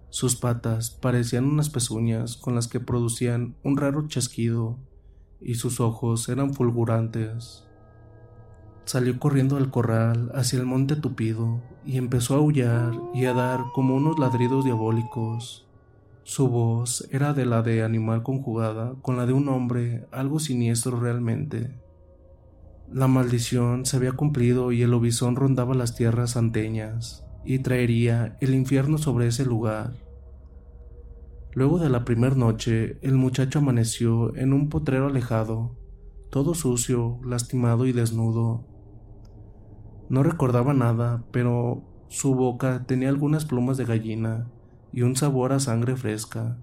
Sus 0.09 0.36
patas 0.36 0.89
parecían 0.89 1.45
unas 1.45 1.69
pezuñas 1.69 2.38
con 2.38 2.55
las 2.55 2.67
que 2.67 2.79
producían 2.79 3.55
un 3.63 3.77
raro 3.77 4.07
chasquido, 4.07 4.79
y 5.41 5.55
sus 5.55 5.79
ojos 5.79 6.27
eran 6.29 6.53
fulgurantes. 6.53 7.69
Salió 8.89 9.19
corriendo 9.19 9.58
del 9.58 9.69
corral 9.69 10.31
hacia 10.34 10.58
el 10.58 10.65
monte 10.65 10.96
tupido 10.96 11.62
y 11.86 11.98
empezó 11.98 12.34
a 12.34 12.38
aullar 12.38 12.91
y 13.13 13.25
a 13.25 13.36
dar 13.36 13.65
como 13.72 13.96
unos 13.96 14.17
ladridos 14.17 14.65
diabólicos. 14.65 15.67
Su 16.24 16.50
voz 16.50 17.08
era 17.12 17.34
de 17.34 17.46
la 17.46 17.62
de 17.62 17.84
animal 17.84 18.24
conjugada 18.24 18.96
con 19.03 19.15
la 19.15 19.27
de 19.27 19.34
un 19.34 19.48
hombre, 19.48 20.08
algo 20.10 20.39
siniestro 20.39 21.00
realmente. 21.00 21.69
La 22.91 23.08
maldición 23.08 23.86
se 23.86 23.96
había 23.96 24.13
cumplido 24.13 24.72
y 24.72 24.81
el 24.81 24.89
lobizón 24.89 25.36
rondaba 25.36 25.75
las 25.75 25.96
tierras 25.96 26.36
anteñas 26.36 27.24
y 27.46 27.60
traería 27.60 28.38
el 28.41 28.55
infierno 28.55 28.98
sobre 28.98 29.27
ese 29.27 29.46
lugar. 29.46 29.93
Luego 31.53 31.77
de 31.77 31.89
la 31.89 32.05
primera 32.05 32.34
noche, 32.34 32.98
el 33.03 33.13
muchacho 33.13 33.60
amaneció 33.60 34.36
en 34.36 34.51
un 34.51 34.67
potrero 34.67 35.05
alejado, 35.05 35.75
todo 36.31 36.55
sucio, 36.55 37.19
lastimado 37.24 37.86
y 37.86 37.91
desnudo. 37.91 38.78
No 40.10 40.24
recordaba 40.24 40.74
nada, 40.74 41.24
pero 41.32 41.84
su 42.08 42.34
boca 42.34 42.84
tenía 42.88 43.10
algunas 43.10 43.46
plumas 43.46 43.78
de 43.78 43.86
gallina 43.86 44.48
y 44.92 45.04
un 45.04 45.16
sabor 45.16 45.54
a 45.54 45.60
sangre 45.60 45.96
fresca. 45.96 46.58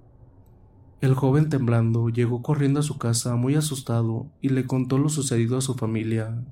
El 1.00 1.14
joven 1.14 1.48
temblando 1.48 2.08
llegó 2.08 2.42
corriendo 2.42 2.80
a 2.80 2.82
su 2.82 2.98
casa 2.98 3.36
muy 3.36 3.54
asustado 3.54 4.26
y 4.40 4.48
le 4.48 4.66
contó 4.66 4.98
lo 4.98 5.08
sucedido 5.08 5.58
a 5.58 5.60
su 5.60 5.74
familia, 5.74 6.42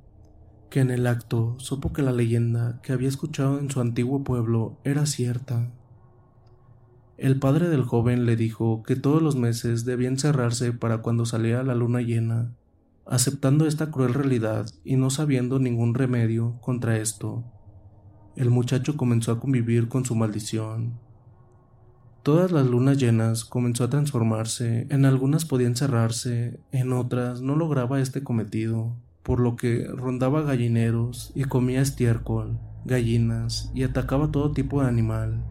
que 0.71 0.81
en 0.81 0.93
el 0.93 1.09
acto 1.09 1.57
supo 1.59 1.93
que 1.93 2.03
la 2.03 2.13
leyenda 2.13 2.81
que 2.81 2.93
había 2.93 3.09
escuchado 3.09 3.59
en 3.59 3.71
su 3.71 3.81
antiguo 3.81 4.23
pueblo 4.23 4.79
era 4.85 5.05
cierta. 5.07 5.73
El 7.17 7.41
padre 7.41 7.69
del 7.69 7.83
joven 7.83 8.25
le 8.25 8.37
dijo 8.37 8.85
que 8.85 8.95
todos 8.95 9.21
los 9.21 9.35
meses 9.35 9.85
debían 9.85 10.19
cerrarse 10.19 10.73
para 10.73 10.99
cuando 10.99 11.27
saliera 11.27 11.65
la 11.65 11.75
luna 11.75 12.03
llena 12.03 12.53
Aceptando 13.07 13.67
esta 13.67 13.91
cruel 13.91 14.15
realidad 14.15 14.67
y 14.83 14.97
no 14.97 15.11
sabiendo 15.11 15.59
ningún 15.59 15.95
remedio 15.95 16.59
contra 16.63 16.97
esto, 16.97 17.45
el 18.35 18.51
muchacho 18.51 18.97
comenzó 18.97 19.33
a 19.33 19.41
convivir 19.41 19.89
con 19.89 20.07
su 20.07 20.15
maldición. 20.15 20.99
Todas 22.23 22.51
las 22.51 22.67
lunas 22.67 22.97
llenas 22.97 23.45
comenzó 23.45 23.85
a 23.85 23.91
transformarse, 23.91 24.87
en 24.89 25.05
algunas 25.05 25.45
podían 25.45 25.77
cerrarse, 25.77 26.59
en 26.73 26.95
otras 26.95 27.43
no 27.43 27.57
lograba 27.57 28.01
este 28.01 28.25
cometido, 28.25 28.97
por 29.23 29.39
lo 29.39 29.57
que 29.57 29.87
rondaba 29.87 30.41
gallineros 30.41 31.31
y 31.35 31.45
comía 31.45 31.83
estiércol, 31.83 32.59
gallinas 32.87 33.71
y 33.75 33.83
atacaba 33.83 34.31
todo 34.31 34.53
tipo 34.53 34.81
de 34.81 34.89
animal. 34.89 35.45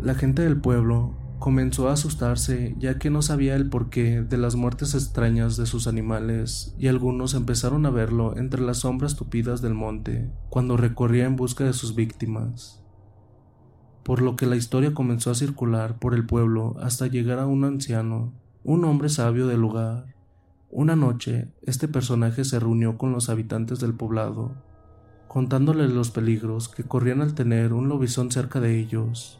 La 0.00 0.16
gente 0.16 0.42
del 0.42 0.60
pueblo 0.60 1.14
Comenzó 1.40 1.88
a 1.88 1.94
asustarse 1.94 2.74
ya 2.78 2.98
que 2.98 3.08
no 3.08 3.22
sabía 3.22 3.56
el 3.56 3.70
porqué 3.70 4.20
de 4.20 4.36
las 4.36 4.56
muertes 4.56 4.94
extrañas 4.94 5.56
de 5.56 5.64
sus 5.64 5.86
animales 5.86 6.74
y 6.78 6.88
algunos 6.88 7.32
empezaron 7.32 7.86
a 7.86 7.90
verlo 7.90 8.36
entre 8.36 8.60
las 8.60 8.80
sombras 8.80 9.16
tupidas 9.16 9.62
del 9.62 9.72
monte 9.72 10.30
cuando 10.50 10.76
recorría 10.76 11.24
en 11.24 11.36
busca 11.36 11.64
de 11.64 11.72
sus 11.72 11.94
víctimas. 11.94 12.84
Por 14.02 14.20
lo 14.20 14.36
que 14.36 14.44
la 14.44 14.56
historia 14.56 14.92
comenzó 14.92 15.30
a 15.30 15.34
circular 15.34 15.98
por 15.98 16.12
el 16.12 16.26
pueblo 16.26 16.76
hasta 16.78 17.06
llegar 17.06 17.38
a 17.38 17.46
un 17.46 17.64
anciano, 17.64 18.34
un 18.62 18.84
hombre 18.84 19.08
sabio 19.08 19.46
del 19.46 19.62
lugar. 19.62 20.14
Una 20.70 20.94
noche, 20.94 21.48
este 21.62 21.88
personaje 21.88 22.44
se 22.44 22.60
reunió 22.60 22.98
con 22.98 23.12
los 23.12 23.30
habitantes 23.30 23.80
del 23.80 23.94
poblado, 23.94 24.56
contándoles 25.26 25.90
los 25.90 26.10
peligros 26.10 26.68
que 26.68 26.84
corrían 26.84 27.22
al 27.22 27.32
tener 27.32 27.72
un 27.72 27.88
lobizón 27.88 28.30
cerca 28.30 28.60
de 28.60 28.78
ellos 28.78 29.39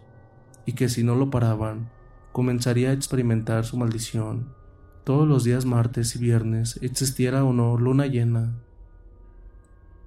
y 0.71 0.73
que 0.73 0.89
si 0.89 1.03
no 1.03 1.17
lo 1.17 1.31
paraban, 1.31 1.91
comenzaría 2.31 2.91
a 2.91 2.93
experimentar 2.93 3.65
su 3.65 3.77
maldición. 3.77 4.55
Todos 5.03 5.27
los 5.27 5.43
días 5.43 5.65
martes 5.65 6.15
y 6.15 6.21
viernes 6.21 6.79
existiera 6.81 7.43
o 7.43 7.53
no 7.53 7.77
luna 7.77 8.07
llena. 8.07 8.55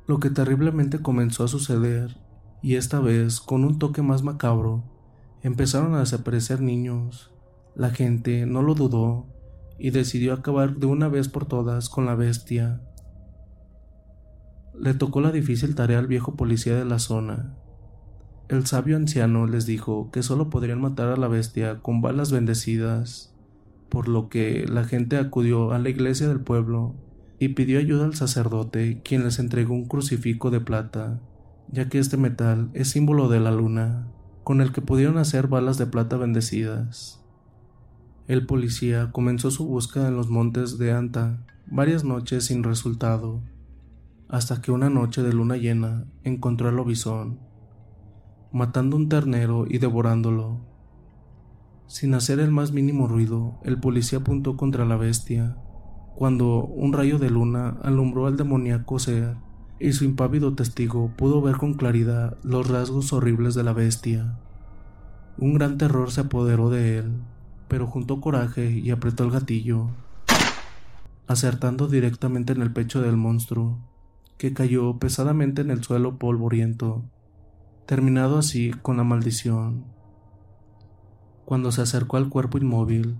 Lo 0.07 0.21
que 0.21 0.29
terriblemente 0.29 1.01
comenzó 1.01 1.43
a 1.43 1.49
suceder, 1.49 2.15
y 2.61 2.75
esta 2.75 3.01
vez 3.01 3.41
con 3.41 3.65
un 3.65 3.77
toque 3.77 4.01
más 4.01 4.23
macabro, 4.23 4.85
empezaron 5.41 5.95
a 5.95 5.99
desaparecer 5.99 6.61
niños. 6.61 7.29
La 7.75 7.89
gente 7.89 8.45
no 8.45 8.61
lo 8.61 8.73
dudó 8.73 9.25
y 9.77 9.89
decidió 9.89 10.31
acabar 10.31 10.77
de 10.77 10.85
una 10.85 11.09
vez 11.09 11.27
por 11.27 11.45
todas 11.45 11.89
con 11.89 12.05
la 12.05 12.15
bestia. 12.15 12.79
Le 14.79 14.93
tocó 14.93 15.19
la 15.19 15.33
difícil 15.33 15.75
tarea 15.75 15.99
al 15.99 16.07
viejo 16.07 16.37
policía 16.37 16.77
de 16.77 16.85
la 16.85 16.99
zona, 16.99 17.57
el 18.53 18.67
sabio 18.67 18.97
anciano 18.97 19.47
les 19.47 19.65
dijo 19.65 20.09
que 20.11 20.23
solo 20.23 20.49
podrían 20.49 20.79
matar 20.79 21.09
a 21.09 21.17
la 21.17 21.27
bestia 21.27 21.79
con 21.81 22.01
balas 22.01 22.31
bendecidas, 22.31 23.33
por 23.89 24.07
lo 24.07 24.29
que 24.29 24.65
la 24.67 24.83
gente 24.83 25.17
acudió 25.17 25.71
a 25.71 25.79
la 25.79 25.89
iglesia 25.89 26.27
del 26.27 26.39
pueblo 26.39 26.95
y 27.39 27.49
pidió 27.49 27.79
ayuda 27.79 28.05
al 28.05 28.15
sacerdote, 28.15 29.01
quien 29.03 29.23
les 29.23 29.39
entregó 29.39 29.73
un 29.73 29.85
crucifijo 29.85 30.51
de 30.51 30.61
plata, 30.61 31.19
ya 31.71 31.89
que 31.89 31.99
este 31.99 32.17
metal 32.17 32.69
es 32.73 32.89
símbolo 32.89 33.27
de 33.27 33.39
la 33.39 33.51
luna, 33.51 34.07
con 34.43 34.61
el 34.61 34.71
que 34.71 34.81
pudieron 34.81 35.17
hacer 35.17 35.47
balas 35.47 35.77
de 35.77 35.87
plata 35.87 36.17
bendecidas. 36.17 37.23
El 38.27 38.45
policía 38.45 39.11
comenzó 39.11 39.51
su 39.51 39.65
búsqueda 39.65 40.07
en 40.07 40.15
los 40.15 40.29
montes 40.29 40.77
de 40.77 40.91
Anta, 40.93 41.45
varias 41.65 42.03
noches 42.03 42.45
sin 42.45 42.63
resultado, 42.63 43.41
hasta 44.29 44.61
que 44.61 44.71
una 44.71 44.89
noche 44.89 45.23
de 45.23 45.33
luna 45.33 45.57
llena 45.57 46.05
encontró 46.23 46.69
al 46.69 46.75
lobizón 46.75 47.52
matando 48.53 48.95
un 48.97 49.09
ternero 49.09 49.65
y 49.67 49.79
devorándolo. 49.79 50.59
Sin 51.87 52.13
hacer 52.13 52.39
el 52.39 52.51
más 52.51 52.71
mínimo 52.71 53.07
ruido, 53.07 53.57
el 53.63 53.79
policía 53.79 54.19
apuntó 54.19 54.57
contra 54.57 54.85
la 54.85 54.95
bestia, 54.95 55.57
cuando 56.13 56.63
un 56.63 56.93
rayo 56.93 57.17
de 57.17 57.31
luna 57.31 57.77
alumbró 57.81 58.27
al 58.27 58.37
demoníaco 58.37 58.99
ser, 58.99 59.37
y 59.79 59.93
su 59.93 60.05
impávido 60.05 60.53
testigo 60.53 61.11
pudo 61.17 61.41
ver 61.41 61.57
con 61.57 61.73
claridad 61.73 62.37
los 62.43 62.69
rasgos 62.69 63.11
horribles 63.11 63.55
de 63.55 63.63
la 63.63 63.73
bestia. 63.73 64.37
Un 65.39 65.55
gran 65.55 65.79
terror 65.79 66.11
se 66.11 66.21
apoderó 66.21 66.69
de 66.69 66.99
él, 66.99 67.11
pero 67.67 67.87
juntó 67.87 68.21
coraje 68.21 68.69
y 68.69 68.91
apretó 68.91 69.23
el 69.23 69.31
gatillo, 69.31 69.89
acertando 71.25 71.87
directamente 71.87 72.53
en 72.53 72.61
el 72.61 72.71
pecho 72.71 73.01
del 73.01 73.17
monstruo, 73.17 73.79
que 74.37 74.53
cayó 74.53 74.99
pesadamente 74.99 75.63
en 75.63 75.71
el 75.71 75.83
suelo 75.83 76.19
polvoriento 76.19 77.03
terminado 77.85 78.37
así 78.37 78.71
con 78.81 78.97
la 78.97 79.03
maldición. 79.03 79.85
Cuando 81.45 81.71
se 81.71 81.81
acercó 81.81 82.17
al 82.17 82.29
cuerpo 82.29 82.57
inmóvil, 82.57 83.17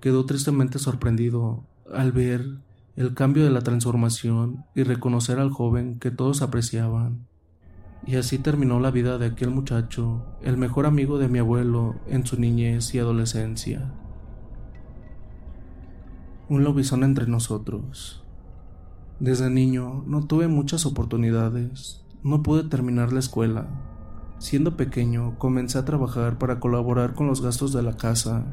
quedó 0.00 0.26
tristemente 0.26 0.78
sorprendido 0.78 1.64
al 1.90 2.12
ver 2.12 2.58
el 2.96 3.14
cambio 3.14 3.44
de 3.44 3.50
la 3.50 3.62
transformación 3.62 4.64
y 4.74 4.82
reconocer 4.82 5.38
al 5.38 5.50
joven 5.50 5.98
que 5.98 6.10
todos 6.10 6.42
apreciaban. 6.42 7.26
Y 8.04 8.16
así 8.16 8.38
terminó 8.38 8.80
la 8.80 8.90
vida 8.90 9.16
de 9.16 9.26
aquel 9.26 9.50
muchacho, 9.50 10.26
el 10.42 10.58
mejor 10.58 10.86
amigo 10.86 11.18
de 11.18 11.28
mi 11.28 11.38
abuelo 11.38 11.94
en 12.08 12.26
su 12.26 12.38
niñez 12.38 12.94
y 12.94 12.98
adolescencia. 12.98 13.94
Un 16.48 16.64
lobizón 16.64 17.04
entre 17.04 17.26
nosotros. 17.26 18.24
Desde 19.20 19.48
niño 19.48 20.04
no 20.06 20.26
tuve 20.26 20.48
muchas 20.48 20.84
oportunidades, 20.84 22.04
no 22.22 22.42
pude 22.42 22.64
terminar 22.64 23.12
la 23.12 23.20
escuela, 23.20 23.68
Siendo 24.42 24.76
pequeño, 24.76 25.38
comencé 25.38 25.78
a 25.78 25.84
trabajar 25.84 26.36
para 26.36 26.58
colaborar 26.58 27.14
con 27.14 27.28
los 27.28 27.42
gastos 27.42 27.72
de 27.72 27.80
la 27.80 27.96
casa. 27.96 28.44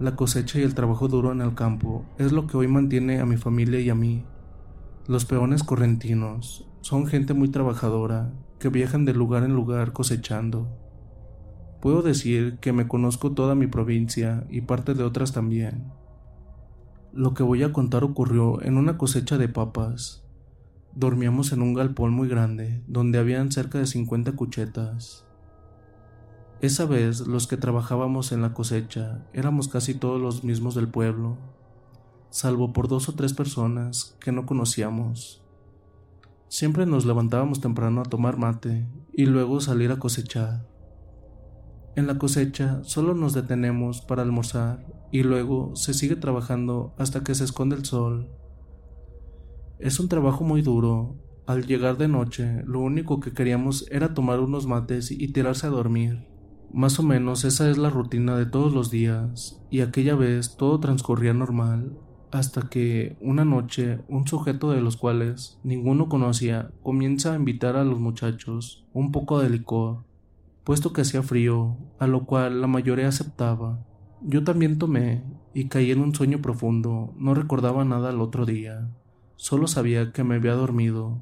La 0.00 0.16
cosecha 0.16 0.58
y 0.58 0.62
el 0.62 0.74
trabajo 0.74 1.06
duro 1.06 1.30
en 1.30 1.40
el 1.42 1.54
campo 1.54 2.04
es 2.18 2.32
lo 2.32 2.48
que 2.48 2.56
hoy 2.56 2.66
mantiene 2.66 3.20
a 3.20 3.24
mi 3.24 3.36
familia 3.36 3.78
y 3.78 3.88
a 3.88 3.94
mí. 3.94 4.24
Los 5.06 5.26
peones 5.26 5.62
correntinos 5.62 6.68
son 6.80 7.06
gente 7.06 7.34
muy 7.34 7.50
trabajadora 7.50 8.32
que 8.58 8.68
viajan 8.68 9.04
de 9.04 9.14
lugar 9.14 9.44
en 9.44 9.54
lugar 9.54 9.92
cosechando. 9.92 10.76
Puedo 11.80 12.02
decir 12.02 12.58
que 12.58 12.72
me 12.72 12.88
conozco 12.88 13.30
toda 13.30 13.54
mi 13.54 13.68
provincia 13.68 14.44
y 14.50 14.62
parte 14.62 14.94
de 14.94 15.04
otras 15.04 15.30
también. 15.30 15.92
Lo 17.12 17.32
que 17.32 17.44
voy 17.44 17.62
a 17.62 17.72
contar 17.72 18.02
ocurrió 18.02 18.60
en 18.60 18.76
una 18.76 18.98
cosecha 18.98 19.38
de 19.38 19.48
papas. 19.48 20.23
Dormíamos 20.96 21.50
en 21.50 21.60
un 21.60 21.74
galpón 21.74 22.12
muy 22.12 22.28
grande 22.28 22.80
donde 22.86 23.18
habían 23.18 23.50
cerca 23.50 23.78
de 23.78 23.86
50 23.86 24.32
cuchetas. 24.32 25.26
Esa 26.60 26.86
vez 26.86 27.26
los 27.26 27.48
que 27.48 27.56
trabajábamos 27.56 28.30
en 28.30 28.42
la 28.42 28.54
cosecha 28.54 29.26
éramos 29.32 29.66
casi 29.66 29.94
todos 29.94 30.20
los 30.20 30.44
mismos 30.44 30.76
del 30.76 30.86
pueblo, 30.86 31.36
salvo 32.30 32.72
por 32.72 32.86
dos 32.86 33.08
o 33.08 33.14
tres 33.14 33.34
personas 33.34 34.16
que 34.20 34.30
no 34.30 34.46
conocíamos. 34.46 35.42
Siempre 36.48 36.86
nos 36.86 37.06
levantábamos 37.06 37.60
temprano 37.60 38.00
a 38.00 38.04
tomar 38.04 38.38
mate 38.38 38.86
y 39.12 39.26
luego 39.26 39.60
salir 39.60 39.90
a 39.90 39.98
cosechar. 39.98 40.64
En 41.96 42.06
la 42.06 42.18
cosecha 42.18 42.84
solo 42.84 43.14
nos 43.14 43.34
detenemos 43.34 44.00
para 44.00 44.22
almorzar 44.22 44.86
y 45.10 45.24
luego 45.24 45.74
se 45.74 45.92
sigue 45.92 46.14
trabajando 46.14 46.94
hasta 46.98 47.24
que 47.24 47.34
se 47.34 47.42
esconde 47.42 47.74
el 47.74 47.84
sol. 47.84 48.30
Es 49.78 49.98
un 49.98 50.08
trabajo 50.08 50.44
muy 50.44 50.62
duro. 50.62 51.16
Al 51.46 51.66
llegar 51.66 51.98
de 51.98 52.06
noche, 52.06 52.62
lo 52.64 52.80
único 52.80 53.18
que 53.18 53.32
queríamos 53.32 53.86
era 53.90 54.14
tomar 54.14 54.40
unos 54.40 54.66
mates 54.66 55.10
y 55.10 55.28
tirarse 55.32 55.66
a 55.66 55.70
dormir. 55.70 56.26
Más 56.72 56.98
o 57.00 57.02
menos 57.02 57.44
esa 57.44 57.68
es 57.68 57.76
la 57.76 57.90
rutina 57.90 58.36
de 58.36 58.46
todos 58.46 58.72
los 58.72 58.90
días, 58.90 59.60
y 59.70 59.80
aquella 59.80 60.14
vez 60.14 60.56
todo 60.56 60.80
transcurría 60.80 61.34
normal, 61.34 61.98
hasta 62.30 62.68
que 62.68 63.16
una 63.20 63.44
noche 63.44 64.00
un 64.08 64.26
sujeto 64.26 64.70
de 64.70 64.80
los 64.80 64.96
cuales 64.96 65.60
ninguno 65.64 66.08
conocía 66.08 66.70
comienza 66.82 67.32
a 67.32 67.36
invitar 67.36 67.76
a 67.76 67.84
los 67.84 68.00
muchachos 68.00 68.86
un 68.92 69.12
poco 69.12 69.38
de 69.40 69.50
licor, 69.50 70.04
puesto 70.64 70.92
que 70.92 71.02
hacía 71.02 71.22
frío, 71.22 71.76
a 71.98 72.06
lo 72.06 72.26
cual 72.26 72.60
la 72.60 72.66
mayoría 72.66 73.08
aceptaba. 73.08 73.84
Yo 74.22 74.42
también 74.42 74.78
tomé 74.78 75.22
y 75.52 75.66
caí 75.66 75.90
en 75.90 76.00
un 76.00 76.14
sueño 76.14 76.40
profundo, 76.40 77.12
no 77.16 77.34
recordaba 77.34 77.84
nada 77.84 78.08
al 78.08 78.20
otro 78.20 78.46
día, 78.46 78.88
solo 79.36 79.66
sabía 79.66 80.12
que 80.12 80.24
me 80.24 80.36
había 80.36 80.54
dormido 80.54 81.20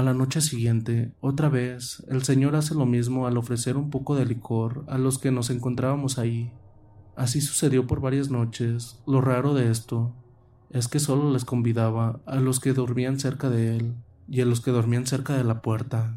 a 0.00 0.02
la 0.02 0.14
noche 0.14 0.40
siguiente, 0.40 1.12
otra 1.20 1.50
vez, 1.50 2.02
el 2.08 2.22
Señor 2.22 2.56
hace 2.56 2.74
lo 2.74 2.86
mismo 2.86 3.26
al 3.26 3.36
ofrecer 3.36 3.76
un 3.76 3.90
poco 3.90 4.16
de 4.16 4.24
licor 4.24 4.84
a 4.88 4.96
los 4.96 5.18
que 5.18 5.30
nos 5.30 5.50
encontrábamos 5.50 6.16
ahí. 6.16 6.52
Así 7.16 7.42
sucedió 7.42 7.86
por 7.86 8.00
varias 8.00 8.30
noches. 8.30 9.02
Lo 9.06 9.20
raro 9.20 9.52
de 9.52 9.70
esto 9.70 10.14
es 10.70 10.88
que 10.88 11.00
solo 11.00 11.30
les 11.32 11.44
convidaba 11.44 12.20
a 12.24 12.36
los 12.36 12.60
que 12.60 12.72
dormían 12.72 13.20
cerca 13.20 13.50
de 13.50 13.76
él 13.76 13.94
y 14.26 14.40
a 14.40 14.46
los 14.46 14.62
que 14.62 14.70
dormían 14.70 15.06
cerca 15.06 15.36
de 15.36 15.44
la 15.44 15.60
puerta. 15.60 16.16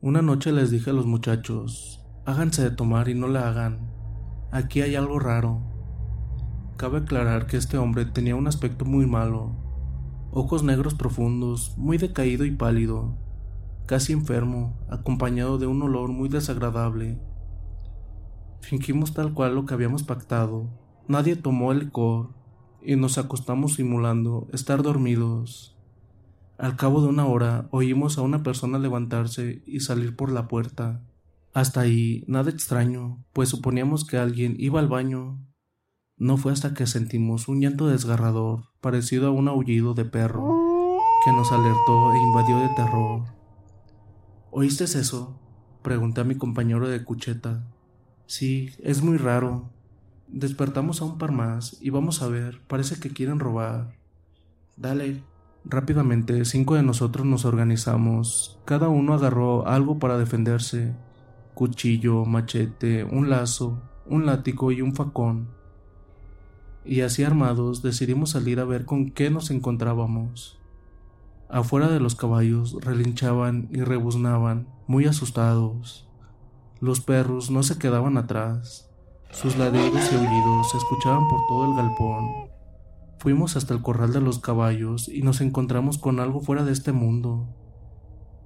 Una 0.00 0.20
noche 0.20 0.50
les 0.50 0.72
dije 0.72 0.90
a 0.90 0.94
los 0.94 1.06
muchachos, 1.06 2.04
háganse 2.24 2.62
de 2.62 2.70
tomar 2.70 3.08
y 3.08 3.14
no 3.14 3.28
la 3.28 3.48
hagan. 3.48 3.92
Aquí 4.50 4.80
hay 4.80 4.96
algo 4.96 5.20
raro. 5.20 5.69
Cabe 6.80 6.96
aclarar 6.96 7.46
que 7.46 7.58
este 7.58 7.76
hombre 7.76 8.06
tenía 8.06 8.34
un 8.36 8.46
aspecto 8.46 8.86
muy 8.86 9.04
malo, 9.04 9.54
ojos 10.32 10.62
negros 10.62 10.94
profundos, 10.94 11.74
muy 11.76 11.98
decaído 11.98 12.46
y 12.46 12.52
pálido, 12.52 13.18
casi 13.84 14.14
enfermo, 14.14 14.80
acompañado 14.88 15.58
de 15.58 15.66
un 15.66 15.82
olor 15.82 16.08
muy 16.08 16.30
desagradable. 16.30 17.20
Fingimos 18.62 19.12
tal 19.12 19.34
cual 19.34 19.56
lo 19.56 19.66
que 19.66 19.74
habíamos 19.74 20.04
pactado. 20.04 20.70
Nadie 21.06 21.36
tomó 21.36 21.70
el 21.72 21.80
licor 21.80 22.30
y 22.80 22.96
nos 22.96 23.18
acostamos 23.18 23.74
simulando 23.74 24.48
estar 24.50 24.82
dormidos. 24.82 25.76
Al 26.56 26.76
cabo 26.76 27.02
de 27.02 27.08
una 27.08 27.26
hora 27.26 27.68
oímos 27.72 28.16
a 28.16 28.22
una 28.22 28.42
persona 28.42 28.78
levantarse 28.78 29.62
y 29.66 29.80
salir 29.80 30.16
por 30.16 30.32
la 30.32 30.48
puerta. 30.48 31.02
Hasta 31.52 31.82
ahí 31.82 32.24
nada 32.26 32.48
extraño, 32.48 33.22
pues 33.34 33.50
suponíamos 33.50 34.06
que 34.06 34.16
alguien 34.16 34.56
iba 34.58 34.80
al 34.80 34.88
baño 34.88 35.49
no 36.20 36.36
fue 36.36 36.52
hasta 36.52 36.74
que 36.74 36.86
sentimos 36.86 37.48
un 37.48 37.62
llanto 37.62 37.86
desgarrador, 37.86 38.64
parecido 38.82 39.28
a 39.28 39.30
un 39.30 39.48
aullido 39.48 39.94
de 39.94 40.04
perro, 40.04 40.98
que 41.24 41.32
nos 41.32 41.50
alertó 41.50 42.12
e 42.14 42.18
invadió 42.18 42.58
de 42.58 42.68
terror. 42.76 43.22
¿Oíste 44.50 44.84
eso? 44.84 45.40
Pregunté 45.82 46.20
a 46.20 46.24
mi 46.24 46.34
compañero 46.34 46.90
de 46.90 47.02
cucheta. 47.04 47.64
Sí, 48.26 48.68
es 48.80 49.02
muy 49.02 49.16
raro. 49.16 49.70
Despertamos 50.28 51.00
a 51.00 51.06
un 51.06 51.16
par 51.16 51.32
más 51.32 51.78
y 51.80 51.88
vamos 51.88 52.20
a 52.20 52.28
ver, 52.28 52.60
parece 52.68 53.00
que 53.00 53.08
quieren 53.08 53.40
robar. 53.40 53.96
Dale. 54.76 55.24
Rápidamente, 55.64 56.44
cinco 56.44 56.74
de 56.74 56.82
nosotros 56.82 57.24
nos 57.24 57.46
organizamos. 57.46 58.58
Cada 58.66 58.88
uno 58.88 59.14
agarró 59.14 59.66
algo 59.66 59.98
para 59.98 60.18
defenderse. 60.18 60.94
Cuchillo, 61.54 62.26
machete, 62.26 63.04
un 63.04 63.30
lazo, 63.30 63.80
un 64.04 64.26
látigo 64.26 64.70
y 64.70 64.82
un 64.82 64.94
facón 64.94 65.59
y 66.84 67.02
así 67.02 67.24
armados 67.24 67.82
decidimos 67.82 68.30
salir 68.30 68.60
a 68.60 68.64
ver 68.64 68.84
con 68.84 69.10
qué 69.10 69.30
nos 69.30 69.50
encontrábamos. 69.50 70.58
Afuera 71.48 71.88
de 71.88 72.00
los 72.00 72.14
caballos 72.14 72.76
relinchaban 72.80 73.68
y 73.72 73.80
rebuznaban, 73.82 74.68
muy 74.86 75.06
asustados. 75.06 76.08
Los 76.80 77.00
perros 77.00 77.50
no 77.50 77.62
se 77.62 77.76
quedaban 77.76 78.16
atrás. 78.16 78.88
Sus 79.30 79.56
ladridos 79.56 80.10
y 80.12 80.14
aullidos 80.14 80.70
se 80.70 80.78
escuchaban 80.78 81.28
por 81.28 81.40
todo 81.48 81.70
el 81.70 81.76
galpón. 81.76 82.50
Fuimos 83.18 83.56
hasta 83.56 83.74
el 83.74 83.82
corral 83.82 84.12
de 84.12 84.20
los 84.20 84.38
caballos 84.38 85.08
y 85.08 85.22
nos 85.22 85.40
encontramos 85.40 85.98
con 85.98 86.20
algo 86.20 86.40
fuera 86.40 86.64
de 86.64 86.72
este 86.72 86.92
mundo. 86.92 87.48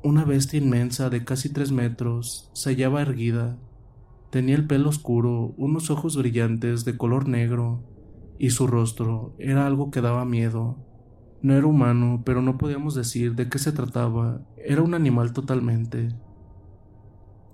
Una 0.02 0.24
bestia 0.24 0.58
inmensa 0.58 1.10
de 1.10 1.24
casi 1.24 1.50
tres 1.50 1.70
metros 1.70 2.50
se 2.54 2.70
hallaba 2.70 3.02
erguida. 3.02 3.56
Tenía 4.30 4.56
el 4.56 4.66
pelo 4.66 4.88
oscuro, 4.88 5.54
unos 5.56 5.90
ojos 5.90 6.16
brillantes 6.16 6.84
de 6.84 6.96
color 6.96 7.28
negro 7.28 7.93
y 8.38 8.50
su 8.50 8.66
rostro 8.66 9.34
era 9.38 9.66
algo 9.66 9.90
que 9.90 10.00
daba 10.00 10.24
miedo. 10.24 10.76
No 11.42 11.54
era 11.54 11.66
humano, 11.66 12.22
pero 12.24 12.42
no 12.42 12.56
podíamos 12.56 12.94
decir 12.94 13.34
de 13.34 13.48
qué 13.48 13.58
se 13.58 13.72
trataba, 13.72 14.40
era 14.56 14.82
un 14.82 14.94
animal 14.94 15.32
totalmente. 15.32 16.14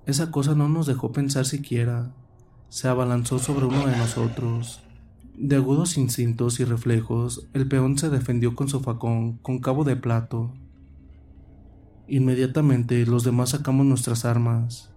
Esa 0.06 0.30
cosa 0.30 0.54
no 0.54 0.68
nos 0.68 0.86
dejó 0.86 1.12
pensar 1.12 1.44
siquiera. 1.44 2.14
Se 2.68 2.88
abalanzó 2.88 3.38
sobre 3.38 3.66
uno 3.66 3.86
de 3.86 3.96
nosotros. 3.96 4.82
De 5.36 5.56
agudos 5.56 5.96
instintos 5.96 6.60
y 6.60 6.64
reflejos, 6.64 7.48
el 7.52 7.66
peón 7.66 7.98
se 7.98 8.10
defendió 8.10 8.54
con 8.54 8.68
su 8.68 8.80
facón 8.80 9.38
con 9.38 9.58
cabo 9.58 9.84
de 9.84 9.96
plato. 9.96 10.52
Inmediatamente 12.06 13.04
los 13.06 13.24
demás 13.24 13.50
sacamos 13.50 13.86
nuestras 13.86 14.24
armas. 14.24 14.92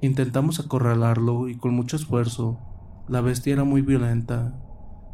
Intentamos 0.00 0.60
acorralarlo 0.60 1.48
y 1.48 1.56
con 1.56 1.74
mucho 1.74 1.96
esfuerzo. 1.96 2.58
La 3.08 3.20
bestia 3.20 3.52
era 3.52 3.64
muy 3.64 3.82
violenta 3.82 4.64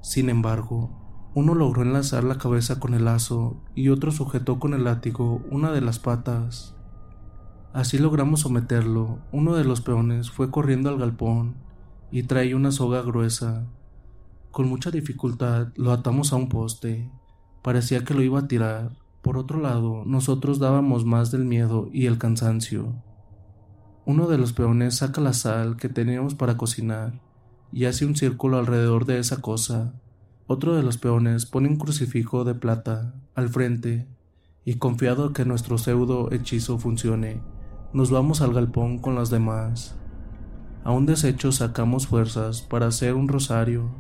sin 0.05 0.29
embargo, 0.29 0.91
uno 1.33 1.55
logró 1.55 1.81
enlazar 1.81 2.25
la 2.25 2.37
cabeza 2.37 2.79
con 2.79 2.93
el 2.93 3.07
lazo 3.07 3.63
y 3.75 3.89
otro 3.89 4.13
sujetó 4.13 4.61
con 4.61 4.75
el 4.75 4.85
látigo 4.85 5.41
una 5.51 5.73
de 5.73 5.81
las 5.81 5.99
patas. 5.99 6.77
Así 7.73 7.97
logramos 7.97 8.41
someterlo. 8.41 9.21
Uno 9.33 9.55
de 9.55 9.65
los 9.65 9.81
peones 9.81 10.31
fue 10.31 10.51
corriendo 10.51 10.91
al 10.91 10.99
galpón 10.99 11.55
y 12.11 12.25
traía 12.25 12.55
una 12.55 12.71
soga 12.71 13.01
gruesa. 13.01 13.65
Con 14.51 14.69
mucha 14.69 14.91
dificultad 14.91 15.69
lo 15.75 15.91
atamos 15.91 16.35
a 16.35 16.37
un 16.37 16.51
poste. 16.51 17.11
Parecía 17.63 18.05
que 18.05 18.13
lo 18.13 18.21
iba 18.21 18.41
a 18.41 18.47
tirar. 18.47 18.99
Por 19.23 19.39
otro 19.39 19.59
lado, 19.59 20.03
nosotros 20.05 20.59
dábamos 20.59 21.07
más 21.07 21.31
del 21.31 21.47
miedo 21.47 21.89
y 21.95 22.05
el 22.05 22.19
cansancio. 22.19 22.93
Uno 24.05 24.29
de 24.29 24.37
los 24.37 24.53
peones 24.53 24.97
saca 24.97 25.23
la 25.23 25.33
sal 25.33 25.79
que 25.79 25.89
teníamos 25.89 26.35
para 26.35 26.59
cocinar 26.59 27.24
y 27.75 27.87
hace 27.87 28.07
un 28.07 28.15
círculo 28.15 28.57
alrededor 28.59 29.05
de 29.05 29.19
esa 29.19 29.41
cosa. 29.41 29.95
Otro 30.47 30.77
de 30.77 30.85
los 30.85 30.97
peones 30.97 31.45
pone 31.45 31.69
un 31.69 31.77
crucifijo 31.77 32.45
de 32.45 32.55
plata 32.55 33.15
al 33.35 33.49
frente 33.49 34.07
y 34.65 34.75
confiado 34.75 35.33
que 35.33 35.45
nuestro 35.45 35.77
pseudo 35.77 36.31
hechizo 36.31 36.79
funcione, 36.79 37.41
nos 37.93 38.13
vamos 38.13 38.43
al 38.43 38.55
galpón 38.55 39.01
con 39.01 39.17
las 39.17 39.29
demás. 39.29 39.97
A 40.85 40.93
un 40.93 41.05
desecho 41.05 41.51
sacamos 41.51 42.07
fuerzas 42.07 42.63
para 42.63 42.87
hacer 42.87 43.15
un 43.15 43.27
rosario 43.27 43.91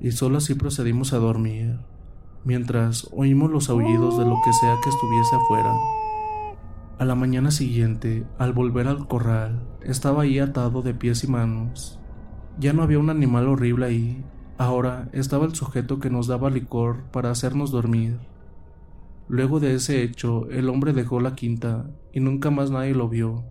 y 0.00 0.10
solo 0.10 0.38
así 0.38 0.56
procedimos 0.56 1.12
a 1.12 1.18
dormir, 1.18 1.78
mientras 2.44 3.08
oímos 3.12 3.48
los 3.48 3.70
aullidos 3.70 4.18
de 4.18 4.24
lo 4.24 4.36
que 4.44 4.52
sea 4.54 4.74
que 4.82 4.90
estuviese 4.90 5.36
afuera. 5.36 5.72
A 6.98 7.04
la 7.04 7.14
mañana 7.14 7.52
siguiente, 7.52 8.26
al 8.38 8.52
volver 8.52 8.88
al 8.88 9.06
corral, 9.06 9.62
estaba 9.82 10.22
ahí 10.22 10.40
atado 10.40 10.82
de 10.82 10.94
pies 10.94 11.22
y 11.22 11.28
manos, 11.28 12.00
ya 12.58 12.72
no 12.72 12.82
había 12.82 12.98
un 12.98 13.10
animal 13.10 13.48
horrible 13.48 13.86
ahí, 13.86 14.24
ahora 14.58 15.08
estaba 15.12 15.46
el 15.46 15.54
sujeto 15.54 15.98
que 15.98 16.10
nos 16.10 16.26
daba 16.26 16.50
licor 16.50 17.04
para 17.10 17.30
hacernos 17.30 17.70
dormir. 17.70 18.18
Luego 19.28 19.58
de 19.58 19.74
ese 19.74 20.02
hecho, 20.02 20.48
el 20.50 20.68
hombre 20.68 20.92
dejó 20.92 21.20
la 21.20 21.34
quinta 21.34 21.90
y 22.12 22.20
nunca 22.20 22.50
más 22.50 22.70
nadie 22.70 22.94
lo 22.94 23.08
vio. 23.08 23.44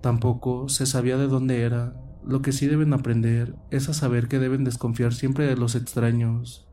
Tampoco 0.00 0.68
se 0.68 0.86
sabía 0.86 1.16
de 1.16 1.26
dónde 1.26 1.62
era, 1.62 1.94
Lo 2.22 2.42
que 2.42 2.52
sí 2.52 2.66
deben 2.66 2.92
aprender 2.92 3.54
es 3.70 3.88
a 3.88 3.94
saber 3.94 4.28
que 4.28 4.38
deben 4.38 4.62
desconfiar 4.62 5.14
siempre 5.14 5.46
de 5.46 5.56
los 5.56 5.74
extraños 5.74 6.68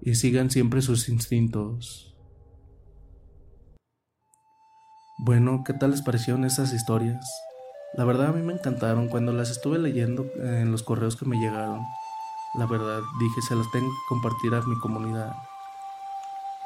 y 0.00 0.14
sigan 0.14 0.50
siempre 0.50 0.82
sus 0.82 1.08
instintos. 1.08 2.14
Bueno, 5.18 5.64
¿qué 5.66 5.72
tal 5.72 5.90
les 5.90 6.02
parecieron 6.02 6.44
esas 6.44 6.72
historias? 6.72 7.24
La 7.96 8.04
verdad 8.04 8.28
a 8.28 8.32
mí 8.32 8.42
me 8.42 8.52
encantaron 8.52 9.08
cuando 9.08 9.32
las 9.32 9.50
estuve 9.50 9.78
leyendo 9.78 10.26
en 10.36 10.72
los 10.72 10.82
correos 10.82 11.14
que 11.14 11.26
me 11.26 11.36
llegaron. 11.36 11.80
La 12.54 12.66
verdad 12.66 13.00
dije 13.20 13.40
se 13.42 13.54
las 13.54 13.70
tengo 13.70 13.86
que 13.86 14.08
compartir 14.08 14.54
a 14.54 14.62
mi 14.62 14.76
comunidad. 14.80 15.32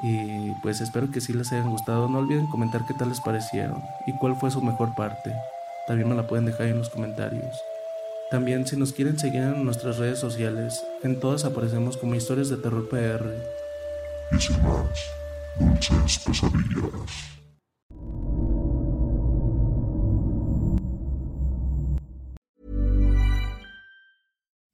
Y 0.02 0.52
pues 0.62 0.80
espero 0.80 1.10
que 1.10 1.20
sí 1.20 1.34
les 1.34 1.52
hayan 1.52 1.70
gustado. 1.70 2.08
No 2.08 2.18
olviden 2.18 2.46
comentar 2.46 2.86
qué 2.86 2.94
tal 2.94 3.10
les 3.10 3.20
parecieron 3.20 3.82
y 4.06 4.16
cuál 4.16 4.36
fue 4.36 4.50
su 4.50 4.62
mejor 4.62 4.94
parte. 4.94 5.34
También 5.86 6.08
me 6.08 6.14
la 6.14 6.26
pueden 6.26 6.46
dejar 6.46 6.66
en 6.68 6.78
los 6.78 6.88
comentarios. 6.88 7.60
También 8.30 8.66
si 8.66 8.76
nos 8.76 8.92
quieren 8.92 9.18
seguir 9.18 9.42
en 9.42 9.64
nuestras 9.64 9.98
redes 9.98 10.18
sociales, 10.18 10.84
en 11.02 11.18
todas 11.18 11.44
aparecemos 11.44 11.96
como 11.96 12.14
historias 12.14 12.48
de 12.48 12.56
terror 12.56 12.88
PR. 12.88 13.26
Y 14.32 14.40
sin 14.40 14.62
más, 14.62 15.10
dulces. 15.58 16.42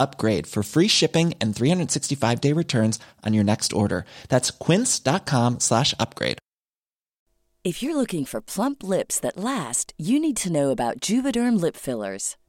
upgrade 0.00 0.46
for 0.46 0.62
free 0.62 0.88
shipping 0.88 1.34
and 1.40 1.54
365 1.54 2.40
day 2.40 2.52
returns 2.52 2.98
on 3.24 3.34
your 3.34 3.44
next 3.44 3.72
order. 3.72 4.04
That's 4.28 4.50
quince.com 4.50 5.60
slash 5.60 5.94
upgrade. 6.00 6.38
If 7.62 7.82
you're 7.82 7.94
looking 7.94 8.24
for 8.24 8.40
plump 8.40 8.82
lips 8.82 9.20
that 9.20 9.36
last, 9.36 9.92
you 9.98 10.18
need 10.18 10.38
to 10.38 10.50
know 10.50 10.70
about 10.70 11.00
Juvederm 11.00 11.60
lip 11.60 11.76
fillers. 11.76 12.38